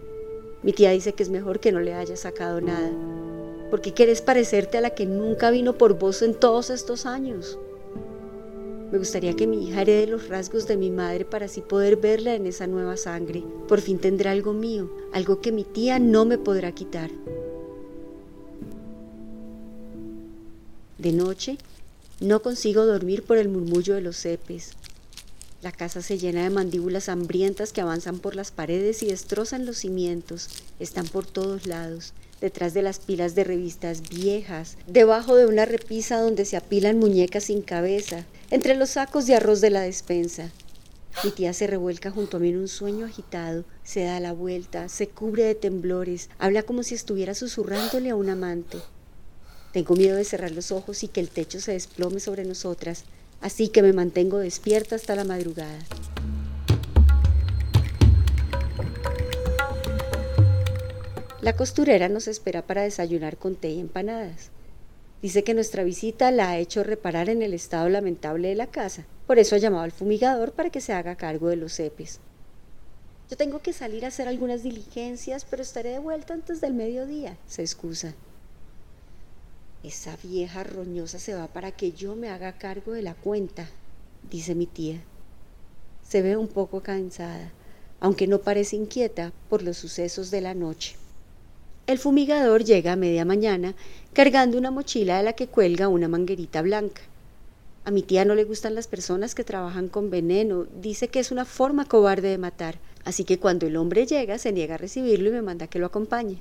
Mi 0.62 0.72
tía 0.72 0.92
dice 0.92 1.12
que 1.12 1.22
es 1.22 1.28
mejor 1.28 1.60
que 1.60 1.72
no 1.72 1.80
le 1.80 1.92
haya 1.92 2.16
sacado 2.16 2.60
nada, 2.60 2.90
porque 3.70 3.92
quieres 3.92 4.22
parecerte 4.22 4.78
a 4.78 4.80
la 4.80 4.90
que 4.90 5.04
nunca 5.04 5.50
vino 5.50 5.76
por 5.76 5.98
vos 5.98 6.22
en 6.22 6.34
todos 6.34 6.70
estos 6.70 7.04
años. 7.04 7.58
Me 8.92 8.98
gustaría 8.98 9.34
que 9.34 9.46
mi 9.46 9.66
hija 9.66 9.82
herede 9.82 10.06
los 10.06 10.28
rasgos 10.28 10.66
de 10.66 10.76
mi 10.76 10.90
madre 10.90 11.24
para 11.24 11.46
así 11.46 11.62
poder 11.62 11.96
verla 11.96 12.34
en 12.34 12.46
esa 12.46 12.66
nueva 12.66 12.96
sangre. 12.96 13.42
Por 13.66 13.80
fin 13.80 13.98
tendrá 13.98 14.30
algo 14.30 14.52
mío, 14.52 14.90
algo 15.12 15.40
que 15.40 15.50
mi 15.50 15.64
tía 15.64 15.98
no 15.98 16.24
me 16.24 16.38
podrá 16.38 16.72
quitar. 16.72 17.10
De 20.98 21.12
noche, 21.12 21.58
no 22.22 22.40
consigo 22.40 22.86
dormir 22.86 23.24
por 23.24 23.36
el 23.36 23.48
murmullo 23.48 23.94
de 23.94 24.00
los 24.00 24.16
cepes. 24.16 24.72
La 25.60 25.72
casa 25.72 26.02
se 26.02 26.18
llena 26.18 26.44
de 26.44 26.50
mandíbulas 26.50 27.08
hambrientas 27.08 27.72
que 27.72 27.80
avanzan 27.80 28.20
por 28.20 28.36
las 28.36 28.50
paredes 28.50 29.02
y 29.02 29.06
destrozan 29.06 29.66
los 29.66 29.78
cimientos. 29.78 30.48
Están 30.78 31.06
por 31.06 31.26
todos 31.26 31.66
lados, 31.66 32.14
detrás 32.40 32.74
de 32.74 32.82
las 32.82 33.00
pilas 33.00 33.34
de 33.34 33.44
revistas 33.44 34.08
viejas, 34.08 34.76
debajo 34.86 35.36
de 35.36 35.46
una 35.46 35.64
repisa 35.64 36.20
donde 36.20 36.44
se 36.44 36.56
apilan 36.56 36.98
muñecas 36.98 37.44
sin 37.44 37.62
cabeza, 37.62 38.24
entre 38.50 38.76
los 38.76 38.90
sacos 38.90 39.26
de 39.26 39.34
arroz 39.34 39.60
de 39.60 39.70
la 39.70 39.80
despensa. 39.82 40.50
Mi 41.24 41.30
tía 41.30 41.52
se 41.52 41.66
revuelca 41.66 42.10
junto 42.10 42.36
a 42.36 42.40
mí 42.40 42.48
en 42.48 42.58
un 42.58 42.68
sueño 42.68 43.06
agitado, 43.06 43.64
se 43.84 44.04
da 44.04 44.18
la 44.18 44.32
vuelta, 44.32 44.88
se 44.88 45.08
cubre 45.08 45.44
de 45.44 45.54
temblores, 45.54 46.30
habla 46.38 46.62
como 46.62 46.82
si 46.82 46.94
estuviera 46.94 47.34
susurrándole 47.34 48.10
a 48.10 48.16
un 48.16 48.30
amante. 48.30 48.78
Tengo 49.72 49.94
miedo 49.94 50.16
de 50.16 50.24
cerrar 50.24 50.50
los 50.50 50.70
ojos 50.70 51.02
y 51.02 51.08
que 51.08 51.20
el 51.20 51.30
techo 51.30 51.58
se 51.58 51.72
desplome 51.72 52.20
sobre 52.20 52.44
nosotras, 52.44 53.04
así 53.40 53.68
que 53.68 53.82
me 53.82 53.94
mantengo 53.94 54.38
despierta 54.38 54.96
hasta 54.96 55.16
la 55.16 55.24
madrugada. 55.24 55.78
La 61.40 61.56
costurera 61.56 62.08
nos 62.08 62.28
espera 62.28 62.66
para 62.66 62.82
desayunar 62.82 63.38
con 63.38 63.56
té 63.56 63.70
y 63.70 63.80
empanadas. 63.80 64.50
Dice 65.22 65.42
que 65.42 65.54
nuestra 65.54 65.84
visita 65.84 66.30
la 66.30 66.50
ha 66.50 66.58
hecho 66.58 66.84
reparar 66.84 67.30
en 67.30 67.42
el 67.42 67.54
estado 67.54 67.88
lamentable 67.88 68.48
de 68.48 68.54
la 68.56 68.66
casa, 68.66 69.06
por 69.26 69.38
eso 69.38 69.54
ha 69.54 69.58
llamado 69.58 69.84
al 69.84 69.92
fumigador 69.92 70.52
para 70.52 70.68
que 70.68 70.80
se 70.80 70.92
haga 70.92 71.16
cargo 71.16 71.48
de 71.48 71.56
los 71.56 71.72
cepes. 71.72 72.20
Yo 73.30 73.36
tengo 73.38 73.62
que 73.62 73.72
salir 73.72 74.04
a 74.04 74.08
hacer 74.08 74.28
algunas 74.28 74.62
diligencias, 74.62 75.46
pero 75.48 75.62
estaré 75.62 75.90
de 75.90 75.98
vuelta 75.98 76.34
antes 76.34 76.60
del 76.60 76.74
mediodía, 76.74 77.38
se 77.46 77.62
excusa. 77.62 78.14
Esa 79.84 80.16
vieja 80.22 80.62
roñosa 80.62 81.18
se 81.18 81.34
va 81.34 81.48
para 81.48 81.72
que 81.72 81.90
yo 81.90 82.14
me 82.14 82.28
haga 82.28 82.52
cargo 82.52 82.92
de 82.92 83.02
la 83.02 83.14
cuenta, 83.14 83.68
dice 84.30 84.54
mi 84.54 84.66
tía. 84.66 85.00
Se 86.08 86.22
ve 86.22 86.36
un 86.36 86.46
poco 86.46 86.84
cansada, 86.84 87.50
aunque 87.98 88.28
no 88.28 88.38
parece 88.38 88.76
inquieta 88.76 89.32
por 89.50 89.62
los 89.62 89.76
sucesos 89.76 90.30
de 90.30 90.40
la 90.40 90.54
noche. 90.54 90.94
El 91.88 91.98
fumigador 91.98 92.62
llega 92.62 92.92
a 92.92 92.96
media 92.96 93.24
mañana 93.24 93.74
cargando 94.12 94.56
una 94.56 94.70
mochila 94.70 95.16
de 95.16 95.24
la 95.24 95.32
que 95.32 95.48
cuelga 95.48 95.88
una 95.88 96.06
manguerita 96.06 96.62
blanca. 96.62 97.02
A 97.84 97.90
mi 97.90 98.02
tía 98.04 98.24
no 98.24 98.36
le 98.36 98.44
gustan 98.44 98.76
las 98.76 98.86
personas 98.86 99.34
que 99.34 99.42
trabajan 99.42 99.88
con 99.88 100.10
veneno, 100.10 100.66
dice 100.80 101.08
que 101.08 101.18
es 101.18 101.32
una 101.32 101.44
forma 101.44 101.86
cobarde 101.86 102.28
de 102.28 102.38
matar, 102.38 102.78
así 103.04 103.24
que 103.24 103.40
cuando 103.40 103.66
el 103.66 103.76
hombre 103.76 104.06
llega 104.06 104.38
se 104.38 104.52
niega 104.52 104.76
a 104.76 104.78
recibirlo 104.78 105.30
y 105.30 105.32
me 105.32 105.42
manda 105.42 105.66
que 105.66 105.80
lo 105.80 105.86
acompañe. 105.86 106.40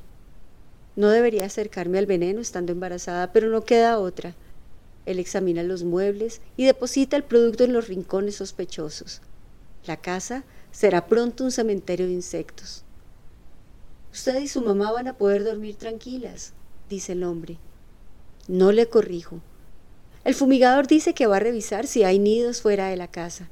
No 0.95 1.09
debería 1.09 1.45
acercarme 1.45 1.97
al 1.99 2.05
veneno 2.05 2.41
estando 2.41 2.71
embarazada, 2.71 3.31
pero 3.31 3.49
no 3.49 3.63
queda 3.63 3.99
otra. 3.99 4.35
Él 5.05 5.19
examina 5.19 5.63
los 5.63 5.83
muebles 5.83 6.41
y 6.57 6.65
deposita 6.65 7.15
el 7.17 7.23
producto 7.23 7.63
en 7.63 7.73
los 7.73 7.87
rincones 7.87 8.35
sospechosos. 8.35 9.21
La 9.85 9.97
casa 9.97 10.43
será 10.71 11.07
pronto 11.07 11.43
un 11.43 11.51
cementerio 11.51 12.05
de 12.07 12.13
insectos. 12.13 12.83
Usted 14.13 14.41
y 14.41 14.47
su 14.47 14.61
mamá 14.61 14.91
van 14.91 15.07
a 15.07 15.17
poder 15.17 15.43
dormir 15.43 15.75
tranquilas, 15.75 16.53
dice 16.89 17.13
el 17.13 17.23
hombre. 17.23 17.57
No 18.47 18.71
le 18.71 18.87
corrijo. 18.87 19.39
El 20.23 20.35
fumigador 20.35 20.87
dice 20.87 21.13
que 21.13 21.25
va 21.25 21.37
a 21.37 21.39
revisar 21.39 21.87
si 21.87 22.03
hay 22.03 22.19
nidos 22.19 22.61
fuera 22.61 22.89
de 22.89 22.97
la 22.97 23.07
casa. 23.07 23.49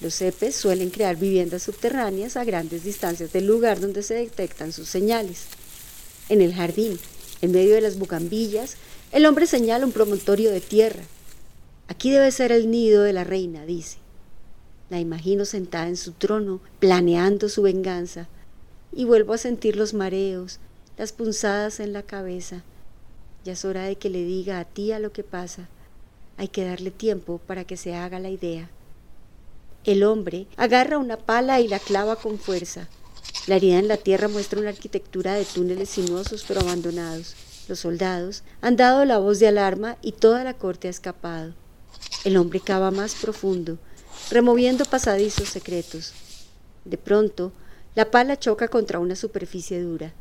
Los 0.00 0.14
cepes 0.14 0.56
suelen 0.56 0.90
crear 0.90 1.16
viviendas 1.16 1.64
subterráneas 1.64 2.36
a 2.36 2.44
grandes 2.44 2.82
distancias 2.82 3.32
del 3.32 3.46
lugar 3.46 3.78
donde 3.78 4.02
se 4.02 4.14
detectan 4.14 4.72
sus 4.72 4.88
señales. 4.88 5.46
En 6.28 6.40
el 6.40 6.54
jardín, 6.54 6.98
en 7.40 7.52
medio 7.52 7.74
de 7.74 7.80
las 7.80 7.98
bucambillas, 7.98 8.76
el 9.10 9.26
hombre 9.26 9.46
señala 9.46 9.84
un 9.84 9.92
promontorio 9.92 10.50
de 10.50 10.60
tierra. 10.60 11.02
Aquí 11.88 12.10
debe 12.10 12.30
ser 12.30 12.52
el 12.52 12.70
nido 12.70 13.02
de 13.02 13.12
la 13.12 13.24
reina, 13.24 13.66
dice. 13.66 13.98
La 14.88 15.00
imagino 15.00 15.44
sentada 15.44 15.88
en 15.88 15.96
su 15.96 16.12
trono, 16.12 16.60
planeando 16.78 17.48
su 17.48 17.62
venganza, 17.62 18.28
y 18.92 19.04
vuelvo 19.04 19.32
a 19.32 19.38
sentir 19.38 19.76
los 19.76 19.94
mareos, 19.94 20.58
las 20.96 21.12
punzadas 21.12 21.80
en 21.80 21.92
la 21.92 22.02
cabeza. 22.02 22.62
Ya 23.44 23.54
es 23.54 23.64
hora 23.64 23.84
de 23.84 23.96
que 23.96 24.10
le 24.10 24.24
diga 24.24 24.60
a 24.60 24.64
tía 24.64 24.98
lo 24.98 25.12
que 25.12 25.24
pasa. 25.24 25.68
Hay 26.36 26.48
que 26.48 26.64
darle 26.64 26.90
tiempo 26.90 27.40
para 27.46 27.64
que 27.64 27.76
se 27.76 27.94
haga 27.94 28.18
la 28.18 28.30
idea. 28.30 28.70
El 29.84 30.04
hombre 30.04 30.46
agarra 30.56 30.98
una 30.98 31.16
pala 31.16 31.60
y 31.60 31.68
la 31.68 31.80
clava 31.80 32.16
con 32.16 32.38
fuerza. 32.38 32.88
La 33.46 33.56
herida 33.56 33.78
en 33.78 33.88
la 33.88 33.96
tierra 33.96 34.28
muestra 34.28 34.60
una 34.60 34.68
arquitectura 34.68 35.34
de 35.34 35.44
túneles 35.44 35.90
sinuosos 35.90 36.44
pero 36.46 36.60
abandonados. 36.60 37.34
Los 37.68 37.80
soldados 37.80 38.44
han 38.60 38.76
dado 38.76 39.04
la 39.04 39.18
voz 39.18 39.40
de 39.40 39.48
alarma 39.48 39.96
y 40.00 40.12
toda 40.12 40.44
la 40.44 40.54
corte 40.54 40.86
ha 40.86 40.90
escapado. 40.90 41.54
El 42.24 42.36
hombre 42.36 42.60
cava 42.60 42.90
más 42.90 43.14
profundo, 43.16 43.78
removiendo 44.30 44.84
pasadizos 44.84 45.48
secretos. 45.48 46.12
De 46.84 46.98
pronto, 46.98 47.52
la 47.94 48.10
pala 48.10 48.38
choca 48.38 48.68
contra 48.68 49.00
una 49.00 49.16
superficie 49.16 49.80
dura. 49.80 50.12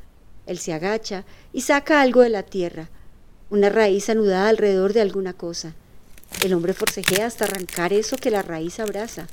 Él 0.48 0.58
se 0.58 0.74
agacha 0.74 1.26
y 1.54 1.62
saca 1.62 2.02
algo 2.02 2.22
de 2.22 2.30
la 2.30 2.44
tierra, 2.44 2.90
una 3.52 3.70
raíz 3.70 4.10
anudada 4.10 4.50
alrededor 4.50 4.94
de 4.94 5.02
alguna 5.02 5.34
cosa. 5.34 5.76
El 6.44 6.54
hombre 6.54 6.74
forcejea 6.74 7.28
hasta 7.28 7.46
arrancar 7.46 7.94
eso 7.94 8.18
que 8.18 8.32
la 8.32 8.42
raíz 8.42 8.80
abraza 8.80 9.28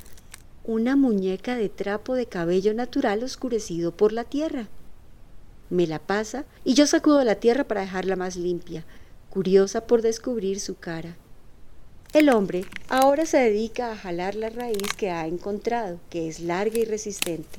una 0.69 0.95
muñeca 0.95 1.55
de 1.55 1.67
trapo 1.67 2.13
de 2.13 2.27
cabello 2.27 2.75
natural 2.75 3.23
oscurecido 3.23 3.91
por 3.91 4.13
la 4.13 4.23
tierra. 4.23 4.67
Me 5.71 5.87
la 5.87 5.97
pasa 5.97 6.45
y 6.63 6.75
yo 6.75 6.85
sacudo 6.85 7.23
la 7.23 7.33
tierra 7.33 7.63
para 7.63 7.81
dejarla 7.81 8.15
más 8.15 8.35
limpia, 8.35 8.85
curiosa 9.31 9.87
por 9.87 10.03
descubrir 10.03 10.59
su 10.59 10.75
cara. 10.75 11.15
El 12.13 12.29
hombre 12.29 12.65
ahora 12.87 13.25
se 13.25 13.39
dedica 13.39 13.91
a 13.91 13.97
jalar 13.97 14.35
la 14.35 14.51
raíz 14.51 14.93
que 14.95 15.09
ha 15.09 15.25
encontrado, 15.25 15.99
que 16.11 16.27
es 16.27 16.39
larga 16.39 16.77
y 16.77 16.85
resistente. 16.85 17.57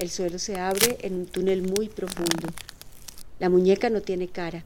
El 0.00 0.10
suelo 0.10 0.40
se 0.40 0.58
abre 0.58 0.98
en 1.02 1.14
un 1.14 1.26
túnel 1.26 1.62
muy 1.62 1.88
profundo. 1.88 2.48
La 3.38 3.48
muñeca 3.48 3.88
no 3.88 4.00
tiene 4.00 4.26
cara. 4.26 4.64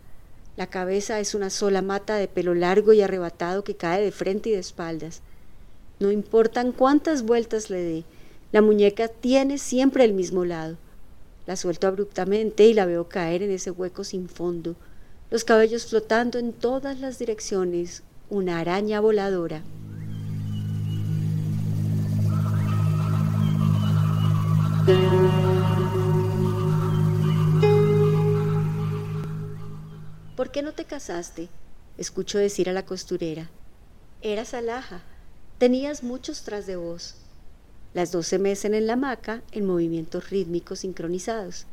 La 0.57 0.69
cabeza 0.69 1.21
es 1.21 1.35
una 1.35 1.50
sola 1.50 1.83
mata 1.83 2.17
de 2.17 2.26
pelo 2.26 2.55
largo 2.55 2.95
y 2.95 3.02
arrebatado 3.02 3.64
que 3.64 3.76
cae 3.76 4.02
de 4.02 4.12
frente 4.12 4.49
y 4.49 4.52
de 4.52 4.61
espaldas. 4.61 5.21
No 6.00 6.11
importan 6.11 6.73
cuántas 6.73 7.25
vueltas 7.25 7.69
le 7.69 7.83
dé, 7.83 8.04
la 8.52 8.62
muñeca 8.62 9.09
tiene 9.09 9.59
siempre 9.59 10.02
el 10.02 10.14
mismo 10.14 10.47
lado. 10.47 10.78
La 11.47 11.57
suelto 11.57 11.87
abruptamente 11.87 12.64
y 12.66 12.73
la 12.73 12.87
veo 12.87 13.07
caer 13.07 13.42
en 13.42 13.50
ese 13.50 13.71
hueco 13.71 14.02
sin 14.02 14.30
fondo, 14.30 14.76
los 15.30 15.45
cabellos 15.45 15.85
flotando 15.85 16.38
en 16.38 16.54
todas 16.54 17.00
las 17.00 17.19
direcciones, 17.19 18.02
una 18.30 18.61
araña 18.61 19.00
voladora. 19.00 19.62
¿Por 30.35 30.50
qué 30.50 30.62
no 30.62 30.73
te 30.73 30.87
casaste? 30.87 31.50
Escucho 31.99 32.38
decir 32.38 32.71
a 32.71 32.73
la 32.73 32.87
costurera. 32.87 33.50
Eras 34.23 34.54
alhaja, 34.54 35.02
Tenías 35.61 36.02
muchos 36.02 36.40
tras 36.40 36.67
de 36.67 36.76
vos. 36.76 37.17
Las 37.93 38.12
dos 38.12 38.26
se 38.26 38.38
mecen 38.38 38.73
en 38.73 38.87
la 38.87 38.95
hamaca 38.95 39.43
en 39.52 39.67
movimientos 39.67 40.31
rítmicos 40.31 40.79
sincronizados. 40.79 41.67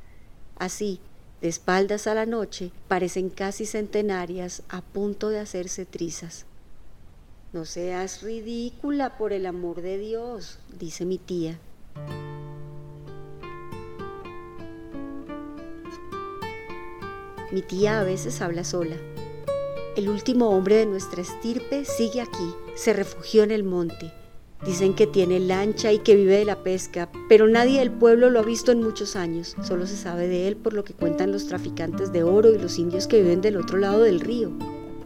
Así, 0.60 1.00
de 1.39 1.48
espaldas 1.48 2.06
a 2.06 2.13
la 2.13 2.25
noche, 2.25 2.72
parecen 2.89 3.29
casi 3.29 3.65
centenarias 3.65 4.62
a 4.67 4.82
punto 4.82 5.29
de 5.29 5.39
hacerse 5.39 5.86
trizas. 5.86 6.46
No 7.53 7.63
seas 7.63 8.24
ridícula, 8.24 9.17
por 9.17 9.32
el 9.32 9.46
amor 9.46 9.82
de 9.82 9.98
Dios, 9.98 10.60
dice 10.77 11.06
mi 11.06 11.17
tía. 11.17 11.58
Mi 17.53 17.62
tía 17.62 18.01
a 18.01 18.03
veces 18.03 18.41
habla 18.41 18.65
sola. 18.65 18.98
El 19.97 20.09
último 20.09 20.51
hombre 20.51 20.75
de 20.75 20.85
nuestra 20.85 21.23
estirpe 21.23 21.83
sigue 21.83 22.21
aquí, 22.21 22.53
se 22.75 22.93
refugió 22.93 23.41
en 23.41 23.49
el 23.49 23.63
monte. 23.63 24.13
Dicen 24.63 24.93
que 24.93 25.07
tiene 25.07 25.39
lancha 25.39 25.91
y 25.91 25.97
que 25.97 26.15
vive 26.15 26.37
de 26.37 26.45
la 26.45 26.61
pesca, 26.61 27.09
pero 27.27 27.47
nadie 27.47 27.79
del 27.79 27.89
pueblo 27.89 28.29
lo 28.29 28.39
ha 28.39 28.43
visto 28.43 28.71
en 28.71 28.83
muchos 28.83 29.15
años. 29.15 29.55
Solo 29.63 29.87
se 29.87 29.97
sabe 29.97 30.27
de 30.27 30.47
él 30.47 30.55
por 30.55 30.73
lo 30.73 30.83
que 30.83 30.93
cuentan 30.93 31.31
los 31.31 31.47
traficantes 31.47 32.11
de 32.11 32.21
oro 32.21 32.53
y 32.53 32.59
los 32.59 32.77
indios 32.77 33.07
que 33.07 33.23
viven 33.23 33.41
del 33.41 33.57
otro 33.57 33.79
lado 33.79 34.03
del 34.03 34.19
río. 34.19 34.51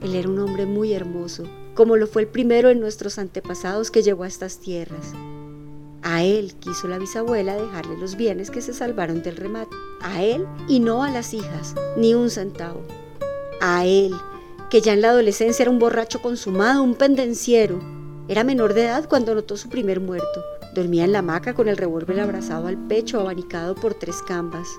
Él 0.01 0.13
era 0.13 0.27
un 0.27 0.39
hombre 0.39 0.65
muy 0.65 0.91
hermoso, 0.91 1.45
como 1.73 1.95
lo 1.95 2.05
fue 2.05 2.23
el 2.23 2.27
primero 2.27 2.67
de 2.67 2.75
nuestros 2.75 3.17
antepasados 3.17 3.91
que 3.91 4.03
llegó 4.03 4.23
a 4.23 4.27
estas 4.27 4.57
tierras. 4.57 5.13
A 6.01 6.25
él 6.25 6.53
quiso 6.55 6.89
la 6.89 6.99
bisabuela 6.99 7.55
dejarle 7.55 7.97
los 7.97 8.17
bienes 8.17 8.51
que 8.51 8.61
se 8.61 8.73
salvaron 8.73 9.23
del 9.23 9.37
remate. 9.37 9.73
A 10.01 10.21
él 10.21 10.45
y 10.67 10.81
no 10.81 11.01
a 11.01 11.11
las 11.11 11.33
hijas, 11.33 11.75
ni 11.95 12.13
un 12.13 12.29
centavo. 12.29 12.81
A 13.61 13.85
él, 13.85 14.13
que 14.71 14.79
ya 14.79 14.93
en 14.93 15.01
la 15.01 15.09
adolescencia 15.09 15.63
era 15.63 15.69
un 15.69 15.79
borracho 15.79 16.21
consumado, 16.21 16.81
un 16.81 16.95
pendenciero. 16.95 17.81
Era 18.29 18.45
menor 18.45 18.73
de 18.73 18.85
edad 18.85 19.05
cuando 19.09 19.35
notó 19.35 19.57
su 19.57 19.67
primer 19.67 19.99
muerto. 19.99 20.45
Dormía 20.73 21.03
en 21.03 21.11
la 21.11 21.19
hamaca 21.19 21.53
con 21.53 21.67
el 21.67 21.75
revólver 21.75 22.21
abrazado 22.21 22.67
al 22.67 22.77
pecho, 22.87 23.19
abanicado 23.19 23.75
por 23.75 23.95
tres 23.95 24.21
cambas. 24.21 24.69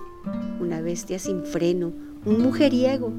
Una 0.58 0.80
bestia 0.80 1.18
sin 1.18 1.44
freno, 1.44 1.92
un 2.24 2.40
mujeriego. 2.40 3.12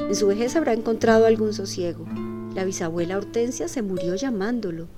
En 0.00 0.16
su 0.16 0.26
vejez 0.26 0.56
habrá 0.56 0.72
encontrado 0.72 1.24
algún 1.24 1.54
sosiego. 1.54 2.04
La 2.52 2.64
bisabuela 2.64 3.16
Hortensia 3.16 3.68
se 3.68 3.82
murió 3.82 4.16
llamándolo. 4.16 4.88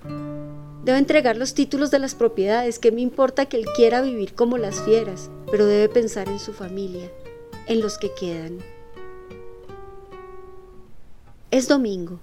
Debe 0.86 0.96
entregar 0.96 1.36
los 1.36 1.52
títulos 1.52 1.90
de 1.90 1.98
las 1.98 2.14
propiedades, 2.14 2.78
que 2.78 2.92
me 2.92 3.02
importa 3.02 3.44
que 3.44 3.58
él 3.58 3.66
quiera 3.76 4.00
vivir 4.00 4.32
como 4.32 4.56
las 4.56 4.80
fieras, 4.80 5.30
pero 5.50 5.66
debe 5.66 5.90
pensar 5.90 6.30
en 6.30 6.38
su 6.38 6.54
familia, 6.54 7.10
en 7.66 7.82
los 7.82 7.98
que 7.98 8.10
quedan. 8.18 8.60
Es 11.54 11.68
domingo. 11.68 12.18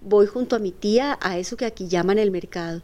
Voy 0.00 0.26
junto 0.26 0.56
a 0.56 0.58
mi 0.58 0.72
tía 0.72 1.16
a 1.22 1.38
eso 1.38 1.56
que 1.56 1.64
aquí 1.64 1.86
llaman 1.86 2.18
el 2.18 2.32
mercado. 2.32 2.82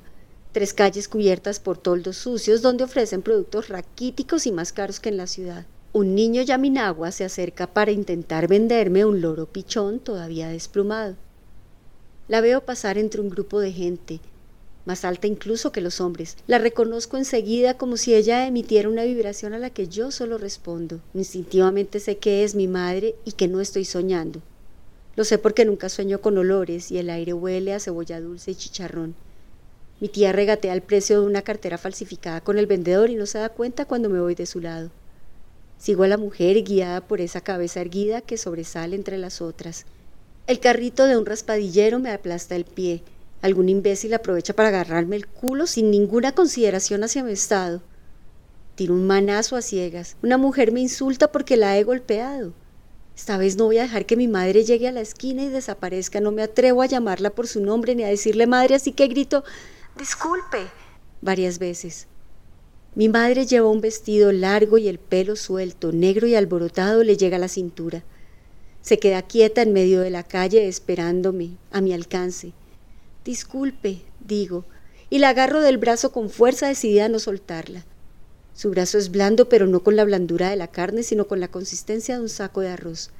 Tres 0.53 0.73
calles 0.73 1.09
cubiertas 1.09 1.59
por 1.59 1.79
toldos 1.79 2.17
sucios 2.17 2.63
donde 2.63 2.85
ofrecen 2.85 3.23
productos 3.23 3.69
raquíticos 3.69 4.47
y 4.47 4.53
más 4.53 4.73
caros 4.73 5.01
que 5.01 5.09
en 5.09 5.17
la 5.17 5.27
ciudad. 5.27 5.67
Un 5.93 6.15
niño 6.15 6.43
yaminagua 6.43 7.11
se 7.11 7.25
acerca 7.25 7.67
para 7.67 7.91
intentar 7.91 8.47
venderme 8.47 9.05
un 9.05 9.21
loro 9.21 9.47
pichón 9.47 9.99
todavía 9.99 10.49
desplumado. 10.49 11.17
La 12.29 12.41
veo 12.41 12.65
pasar 12.65 12.97
entre 12.97 13.21
un 13.21 13.29
grupo 13.29 13.59
de 13.59 13.73
gente, 13.73 14.21
más 14.85 15.05
alta 15.05 15.27
incluso 15.27 15.73
que 15.73 15.81
los 15.81 16.01
hombres. 16.01 16.37
La 16.47 16.59
reconozco 16.59 17.17
enseguida 17.17 17.77
como 17.77 17.97
si 17.97 18.15
ella 18.15 18.47
emitiera 18.47 18.89
una 18.89 19.03
vibración 19.03 19.55
a 19.55 19.59
la 19.59 19.71
que 19.71 19.89
yo 19.89 20.13
solo 20.13 20.39
respondo. 20.39 21.01
Instintivamente 21.15 21.99
sé 21.99 22.19
que 22.19 22.45
es 22.45 22.55
mi 22.55 22.69
madre 22.69 23.17
y 23.25 23.33
que 23.33 23.49
no 23.49 23.61
estoy 23.61 23.85
soñando. 23.85 24.41
Lo 25.21 25.25
sé 25.25 25.37
porque 25.37 25.67
nunca 25.67 25.91
sueño 25.91 26.23
con 26.23 26.39
olores 26.39 26.91
y 26.91 26.97
el 26.97 27.11
aire 27.11 27.35
huele 27.35 27.75
a 27.75 27.79
cebolla 27.79 28.23
dulce 28.23 28.53
y 28.53 28.55
chicharrón. 28.55 29.15
Mi 30.01 30.09
tía 30.09 30.33
regatea 30.33 30.73
el 30.73 30.81
precio 30.81 31.21
de 31.21 31.27
una 31.27 31.43
cartera 31.43 31.77
falsificada 31.77 32.41
con 32.41 32.57
el 32.57 32.67
vendedor 32.67 33.11
y 33.11 33.17
no 33.17 33.27
se 33.27 33.37
da 33.37 33.51
cuenta 33.51 33.85
cuando 33.85 34.09
me 34.09 34.19
voy 34.19 34.35
de 34.35 34.47
su 34.47 34.61
lado. 34.61 34.89
Sigo 35.77 36.05
a 36.05 36.09
la 36.09 36.17
mujer 36.17 36.65
guiada 36.65 37.03
por 37.03 37.21
esa 37.21 37.43
cabeza 37.43 37.83
erguida 37.83 38.23
que 38.23 38.39
sobresale 38.39 38.97
entre 38.97 39.19
las 39.19 39.43
otras. 39.43 39.85
El 40.47 40.59
carrito 40.59 41.05
de 41.05 41.19
un 41.19 41.27
raspadillero 41.27 41.99
me 41.99 42.13
aplasta 42.13 42.57
el 42.57 42.65
pie. 42.65 43.03
Algún 43.43 43.69
imbécil 43.69 44.15
aprovecha 44.15 44.55
para 44.55 44.71
agarrarme 44.71 45.17
el 45.17 45.27
culo 45.27 45.67
sin 45.67 45.91
ninguna 45.91 46.33
consideración 46.33 47.05
hacia 47.05 47.23
mi 47.23 47.33
estado. 47.33 47.83
Tiro 48.75 48.95
un 48.95 49.07
manazo 49.07 49.57
a 49.57 49.61
ciegas. 49.61 50.17
Una 50.23 50.39
mujer 50.39 50.73
me 50.73 50.81
insulta 50.81 51.31
porque 51.31 51.59
la 51.59 51.77
he 51.77 51.85
golpeado. 51.85 52.55
Esta 53.21 53.37
vez 53.37 53.57
no 53.57 53.67
voy 53.67 53.77
a 53.77 53.83
dejar 53.83 54.07
que 54.07 54.17
mi 54.17 54.29
madre 54.29 54.65
llegue 54.65 54.89
a 54.89 54.93
la 54.93 55.03
esquina 55.03 55.43
y 55.43 55.51
desaparezca. 55.51 56.23
No 56.23 56.33
me 56.33 56.41
atrevo 56.41 56.81
a 56.81 56.87
llamarla 56.87 57.29
por 57.29 57.47
su 57.47 57.61
nombre 57.61 57.95
ni 57.95 58.03
a 58.03 58.09
decirle 58.09 58.47
madre, 58.47 58.75
así 58.75 58.93
que 58.93 59.09
grito 59.09 59.45
disculpe 59.99 60.67
varias 61.21 61.59
veces. 61.59 62.07
Mi 62.95 63.11
madre 63.11 63.45
lleva 63.45 63.69
un 63.69 63.83
vestido 63.83 64.33
largo 64.33 64.79
y 64.79 64.89
el 64.89 64.99
pelo 64.99 65.37
suelto, 65.37 65.93
negro 65.93 66.29
y 66.29 66.35
alborotado 66.35 67.05
le 67.05 67.19
llega 67.19 67.37
a 67.37 67.41
la 67.41 67.49
cintura. 67.49 68.05
Se 68.81 68.99
queda 68.99 69.21
quieta 69.21 69.61
en 69.61 69.75
medio 69.75 70.01
de 70.01 70.09
la 70.09 70.23
calle 70.23 70.67
esperándome, 70.67 71.59
a 71.73 71.83
mi 71.83 71.93
alcance. 71.93 72.55
Disculpe, 73.27 74.01
digo, 74.21 74.65
y 75.11 75.19
la 75.19 75.29
agarro 75.29 75.61
del 75.61 75.77
brazo 75.77 76.11
con 76.11 76.31
fuerza 76.31 76.69
decidida 76.69 77.05
a 77.05 77.11
no 77.11 77.19
soltarla. 77.19 77.85
Su 78.55 78.71
brazo 78.71 78.99
es 78.99 79.11
blando, 79.11 79.49
pero 79.49 79.67
no 79.67 79.83
con 79.83 79.97
la 79.97 80.05
blandura 80.05 80.51
de 80.51 80.57
la 80.57 80.69
carne, 80.69 81.03
sino 81.03 81.27
con 81.27 81.41
la 81.41 81.49
consistencia 81.49 82.17
de 82.17 82.23
un 82.23 82.29
saco 82.29 82.61
de 82.61 82.69
arroz. 82.69 83.11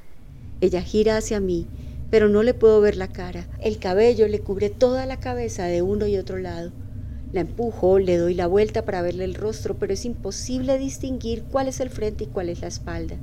Ella 0.61 0.83
gira 0.83 1.17
hacia 1.17 1.41
mí, 1.41 1.67
pero 2.11 2.29
no 2.29 2.43
le 2.43 2.55
puedo 2.55 2.81
ver 2.81 2.97
la 2.97 3.09
cara. 3.09 3.47
El 3.61 3.79
cabello 3.79 4.29
le 4.29 4.41
cubre 4.41 4.69
toda 4.69 5.07
la 5.07 5.21
cabeza 5.21 5.65
de 5.65 5.83
uno 5.83 6.07
y 6.07 6.17
otro 6.17 6.39
lado. 6.39 6.73
La 7.33 7.41
empujo, 7.41 7.99
le 8.01 8.17
doy 8.17 8.35
la 8.35 8.49
vuelta 8.49 8.85
para 8.85 9.03
verle 9.03 9.25
el 9.25 9.35
rostro, 9.35 9.79
pero 9.79 9.93
es 9.93 10.05
imposible 10.05 10.79
distinguir 10.79 11.45
cuál 11.45 11.69
es 11.69 11.81
el 11.81 11.89
frente 11.89 12.25
y 12.25 12.27
cuál 12.27 12.49
es 12.49 12.61
la 12.61 12.67
espalda. 12.67 13.17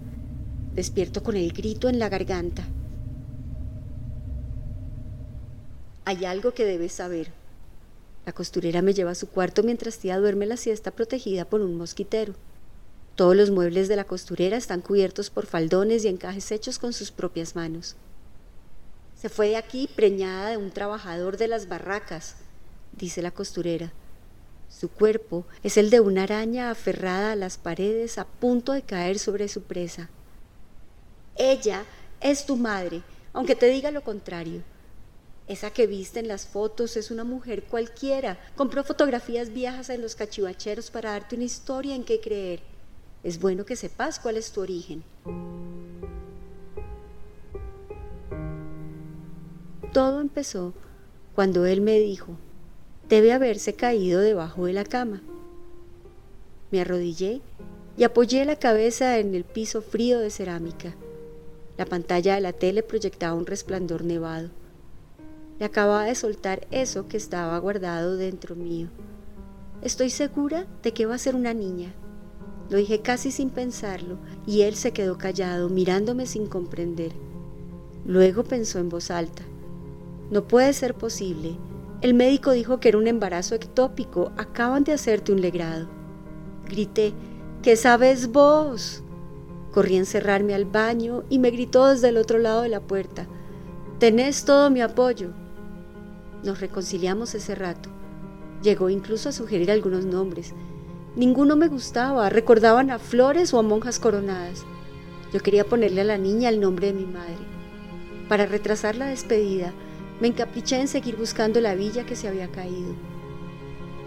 Despierto 0.73 1.21
con 1.21 1.35
el 1.35 1.51
grito 1.51 1.89
en 1.89 1.99
la 1.99 2.07
garganta. 2.07 2.65
Hay 6.05 6.23
algo 6.23 6.53
que 6.53 6.63
debes 6.63 6.93
saber. 6.93 7.36
La 8.27 8.33
costurera 8.33 8.81
me 8.81 8.93
lleva 8.93 9.11
a 9.11 9.15
su 9.15 9.29
cuarto 9.29 9.63
mientras 9.63 9.99
tía 9.99 10.19
duerme 10.19 10.45
la 10.45 10.57
siesta 10.57 10.91
protegida 10.91 11.45
por 11.45 11.61
un 11.61 11.77
mosquitero. 11.77 12.33
Todos 13.15 13.37
los 13.37 13.51
muebles 13.51 13.87
de 13.87 13.95
la 13.95 14.03
costurera 14.03 14.57
están 14.57 14.81
cubiertos 14.81 15.29
por 15.29 15.45
faldones 15.45 16.03
y 16.03 16.09
encajes 16.09 16.51
hechos 16.51 16.77
con 16.77 16.91
sus 16.91 17.09
propias 17.09 17.55
manos. 17.55 17.95
Se 19.15 19.29
fue 19.29 19.47
de 19.47 19.55
aquí 19.55 19.87
preñada 19.95 20.49
de 20.49 20.57
un 20.57 20.71
trabajador 20.71 21.37
de 21.37 21.47
las 21.47 21.69
barracas, 21.69 22.35
dice 22.97 23.21
la 23.21 23.31
costurera. 23.31 23.93
Su 24.67 24.89
cuerpo 24.89 25.45
es 25.63 25.77
el 25.77 25.89
de 25.89 26.01
una 26.01 26.23
araña 26.23 26.69
aferrada 26.69 27.31
a 27.31 27.37
las 27.37 27.57
paredes 27.57 28.17
a 28.17 28.25
punto 28.25 28.73
de 28.73 28.81
caer 28.81 29.19
sobre 29.19 29.47
su 29.47 29.61
presa. 29.61 30.09
Ella 31.37 31.85
es 32.19 32.45
tu 32.45 32.57
madre, 32.57 33.03
aunque 33.31 33.55
te 33.55 33.67
diga 33.67 33.89
lo 33.89 34.01
contrario. 34.01 34.63
Esa 35.47 35.69
que 35.71 35.87
viste 35.87 36.19
en 36.19 36.27
las 36.27 36.45
fotos 36.45 36.97
es 36.97 37.09
una 37.09 37.23
mujer 37.23 37.63
cualquiera. 37.63 38.37
Compró 38.55 38.83
fotografías 38.83 39.53
viejas 39.53 39.89
en 39.89 40.01
los 40.01 40.15
cachivacheros 40.15 40.91
para 40.91 41.11
darte 41.11 41.35
una 41.35 41.45
historia 41.45 41.95
en 41.95 42.03
qué 42.03 42.19
creer. 42.19 42.61
Es 43.23 43.39
bueno 43.39 43.65
que 43.65 43.77
sepas 43.77 44.19
cuál 44.19 44.35
es 44.35 44.51
tu 44.51 44.61
origen. 44.61 45.03
Todo 49.93 50.19
empezó 50.19 50.73
cuando 51.33 51.65
él 51.65 51.81
me 51.81 51.97
dijo, 51.99 52.37
debe 53.07 53.31
haberse 53.31 53.73
caído 53.73 54.19
debajo 54.19 54.65
de 54.65 54.73
la 54.73 54.83
cama. 54.83 55.21
Me 56.71 56.81
arrodillé 56.81 57.41
y 57.95 58.03
apoyé 58.03 58.43
la 58.43 58.57
cabeza 58.57 59.17
en 59.17 59.33
el 59.33 59.45
piso 59.45 59.81
frío 59.81 60.19
de 60.19 60.29
cerámica. 60.29 60.93
La 61.77 61.85
pantalla 61.85 62.35
de 62.35 62.41
la 62.41 62.53
tele 62.53 62.83
proyectaba 62.83 63.33
un 63.33 63.45
resplandor 63.45 64.03
nevado. 64.03 64.49
Le 65.59 65.65
acababa 65.65 66.05
de 66.05 66.15
soltar 66.15 66.67
eso 66.71 67.07
que 67.07 67.17
estaba 67.17 67.57
guardado 67.57 68.15
dentro 68.15 68.55
mío. 68.55 68.89
Estoy 69.81 70.09
segura 70.09 70.67
de 70.83 70.93
que 70.93 71.05
va 71.05 71.15
a 71.15 71.19
ser 71.19 71.35
una 71.35 71.53
niña. 71.53 71.93
Lo 72.69 72.77
dije 72.77 73.01
casi 73.01 73.31
sin 73.31 73.49
pensarlo 73.49 74.17
y 74.45 74.61
él 74.61 74.75
se 74.75 74.91
quedó 74.91 75.17
callado, 75.17 75.69
mirándome 75.69 76.25
sin 76.25 76.47
comprender. 76.47 77.11
Luego 78.05 78.43
pensó 78.43 78.79
en 78.79 78.89
voz 78.89 79.09
alta. 79.09 79.43
No 80.29 80.47
puede 80.47 80.73
ser 80.73 80.93
posible. 80.93 81.57
El 82.01 82.13
médico 82.13 82.51
dijo 82.51 82.79
que 82.79 82.89
era 82.89 82.97
un 82.97 83.07
embarazo 83.07 83.55
ectópico. 83.55 84.31
Acaban 84.37 84.83
de 84.83 84.93
hacerte 84.93 85.31
un 85.31 85.41
legrado. 85.41 85.87
Grité, 86.67 87.13
¿qué 87.63 87.75
sabes 87.75 88.31
vos? 88.31 89.03
Corrí 89.71 89.95
a 89.95 89.99
encerrarme 89.99 90.53
al 90.53 90.65
baño 90.65 91.23
y 91.29 91.39
me 91.39 91.49
gritó 91.49 91.87
desde 91.87 92.09
el 92.09 92.17
otro 92.17 92.37
lado 92.39 92.61
de 92.61 92.69
la 92.69 92.81
puerta. 92.81 93.27
Tenés 93.99 94.45
todo 94.45 94.69
mi 94.69 94.81
apoyo. 94.81 95.31
Nos 96.43 96.59
reconciliamos 96.59 97.35
ese 97.35 97.55
rato. 97.55 97.89
Llegó 98.61 98.89
incluso 98.89 99.29
a 99.29 99.31
sugerir 99.31 99.71
algunos 99.71 100.05
nombres. 100.05 100.53
Ninguno 101.15 101.55
me 101.55 101.67
gustaba, 101.67 102.29
recordaban 102.29 102.91
a 102.91 102.99
flores 102.99 103.53
o 103.53 103.59
a 103.59 103.63
monjas 103.63 103.99
coronadas. 103.99 104.65
Yo 105.33 105.39
quería 105.39 105.65
ponerle 105.65 106.01
a 106.01 106.05
la 106.05 106.17
niña 106.17 106.49
el 106.49 106.59
nombre 106.59 106.87
de 106.87 106.93
mi 106.93 107.05
madre. 107.05 107.37
Para 108.29 108.45
retrasar 108.45 108.95
la 108.95 109.07
despedida, 109.07 109.73
me 110.19 110.27
encapriché 110.27 110.79
en 110.79 110.87
seguir 110.87 111.15
buscando 111.15 111.61
la 111.61 111.75
villa 111.75 112.05
que 112.05 112.15
se 112.15 112.27
había 112.27 112.49
caído. 112.49 112.93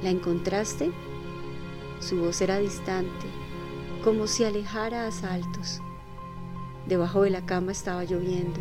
¿La 0.02 0.10
encontraste? 0.10 0.90
Su 2.00 2.20
voz 2.20 2.40
era 2.40 2.58
distante, 2.58 3.26
como 4.02 4.26
si 4.26 4.44
alejara 4.44 5.06
a 5.06 5.12
saltos. 5.12 5.80
Debajo 6.86 7.22
de 7.22 7.30
la 7.30 7.44
cama 7.44 7.72
estaba 7.72 8.04
lloviendo. 8.04 8.60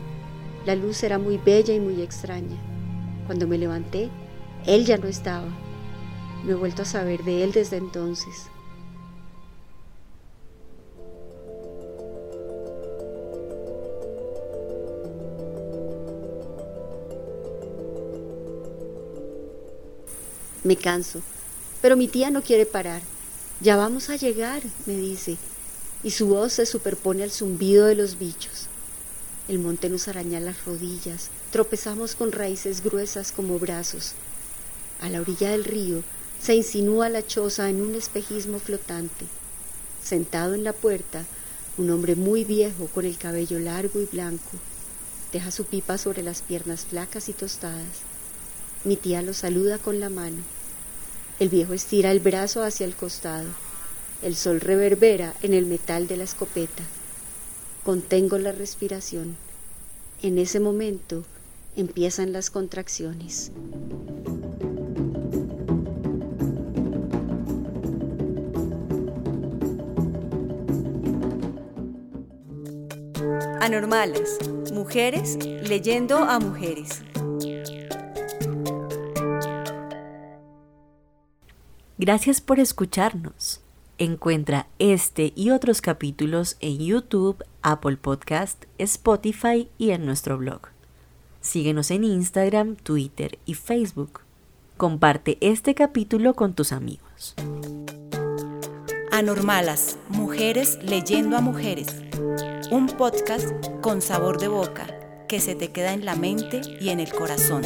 La 0.65 0.75
luz 0.75 1.03
era 1.03 1.17
muy 1.17 1.37
bella 1.37 1.73
y 1.73 1.79
muy 1.79 2.01
extraña. 2.01 2.57
Cuando 3.29 3.47
me 3.47 3.59
levanté, 3.59 4.09
él 4.65 4.87
ya 4.87 4.97
no 4.97 5.07
estaba. 5.07 5.45
No 6.43 6.49
he 6.49 6.55
vuelto 6.55 6.81
a 6.81 6.85
saber 6.85 7.23
de 7.23 7.43
él 7.43 7.51
desde 7.51 7.77
entonces. 7.77 8.47
Me 20.63 20.75
canso, 20.75 21.21
pero 21.83 21.95
mi 21.95 22.07
tía 22.07 22.31
no 22.31 22.41
quiere 22.41 22.65
parar. 22.65 23.03
Ya 23.61 23.75
vamos 23.75 24.09
a 24.09 24.15
llegar, 24.15 24.63
me 24.87 24.97
dice, 24.97 25.37
y 26.01 26.09
su 26.09 26.25
voz 26.29 26.53
se 26.53 26.65
superpone 26.65 27.21
al 27.21 27.29
zumbido 27.29 27.85
de 27.85 27.93
los 27.93 28.17
bichos. 28.17 28.68
El 29.49 29.57
monte 29.57 29.89
nos 29.89 30.07
araña 30.07 30.39
las 30.39 30.63
rodillas, 30.63 31.31
tropezamos 31.51 32.13
con 32.13 32.31
raíces 32.31 32.83
gruesas 32.83 33.31
como 33.31 33.57
brazos. 33.57 34.13
A 35.01 35.09
la 35.09 35.21
orilla 35.21 35.49
del 35.49 35.63
río 35.63 36.03
se 36.39 36.53
insinúa 36.53 37.09
la 37.09 37.25
choza 37.25 37.67
en 37.67 37.81
un 37.81 37.95
espejismo 37.95 38.59
flotante. 38.59 39.25
Sentado 40.03 40.53
en 40.53 40.63
la 40.63 40.71
puerta, 40.71 41.25
un 41.79 41.89
hombre 41.89 42.15
muy 42.15 42.43
viejo 42.43 42.89
con 42.93 43.05
el 43.05 43.17
cabello 43.17 43.57
largo 43.57 43.99
y 43.99 44.05
blanco. 44.05 44.51
Deja 45.33 45.49
su 45.49 45.65
pipa 45.65 45.97
sobre 45.97 46.21
las 46.21 46.43
piernas 46.43 46.81
flacas 46.81 47.27
y 47.27 47.33
tostadas. 47.33 48.03
Mi 48.83 48.97
tía 48.97 49.23
lo 49.23 49.33
saluda 49.33 49.79
con 49.79 49.99
la 49.99 50.11
mano. 50.11 50.43
El 51.39 51.49
viejo 51.49 51.73
estira 51.73 52.11
el 52.11 52.19
brazo 52.19 52.61
hacia 52.61 52.85
el 52.85 52.95
costado. 52.95 53.49
El 54.21 54.35
sol 54.35 54.61
reverbera 54.61 55.33
en 55.41 55.55
el 55.55 55.65
metal 55.65 56.07
de 56.07 56.17
la 56.17 56.25
escopeta. 56.25 56.83
Contengo 57.83 58.37
la 58.37 58.51
respiración. 58.51 59.35
En 60.21 60.37
ese 60.37 60.59
momento 60.59 61.23
empiezan 61.75 62.33
las 62.33 62.49
contracciones. 62.49 63.51
Anormales, 73.61 74.37
mujeres 74.73 75.37
leyendo 75.45 76.17
a 76.17 76.39
mujeres. 76.39 77.01
Gracias 81.97 82.41
por 82.41 82.59
escucharnos. 82.59 83.61
Encuentra 84.01 84.67
este 84.79 85.33
y 85.35 85.49
otros 85.49 85.81
capítulos 85.81 86.55
en 86.61 86.77
YouTube, 86.77 87.43
Apple 87.61 87.97
Podcast, 87.97 88.63
Spotify 88.77 89.69
y 89.77 89.89
en 89.89 90.05
nuestro 90.05 90.37
blog. 90.37 90.61
Síguenos 91.41 91.91
en 91.91 92.05
Instagram, 92.05 92.77
Twitter 92.77 93.39
y 93.45 93.55
Facebook. 93.55 94.21
Comparte 94.77 95.37
este 95.41 95.75
capítulo 95.75 96.33
con 96.33 96.53
tus 96.53 96.71
amigos. 96.71 97.35
Anormalas, 99.11 99.97
mujeres 100.07 100.79
leyendo 100.81 101.35
a 101.35 101.41
mujeres. 101.41 101.89
Un 102.71 102.87
podcast 102.87 103.51
con 103.81 104.01
sabor 104.01 104.39
de 104.39 104.47
boca 104.47 104.87
que 105.27 105.41
se 105.41 105.55
te 105.55 105.73
queda 105.73 105.91
en 105.91 106.05
la 106.05 106.15
mente 106.15 106.61
y 106.79 106.87
en 106.87 107.01
el 107.01 107.11
corazón. 107.11 107.63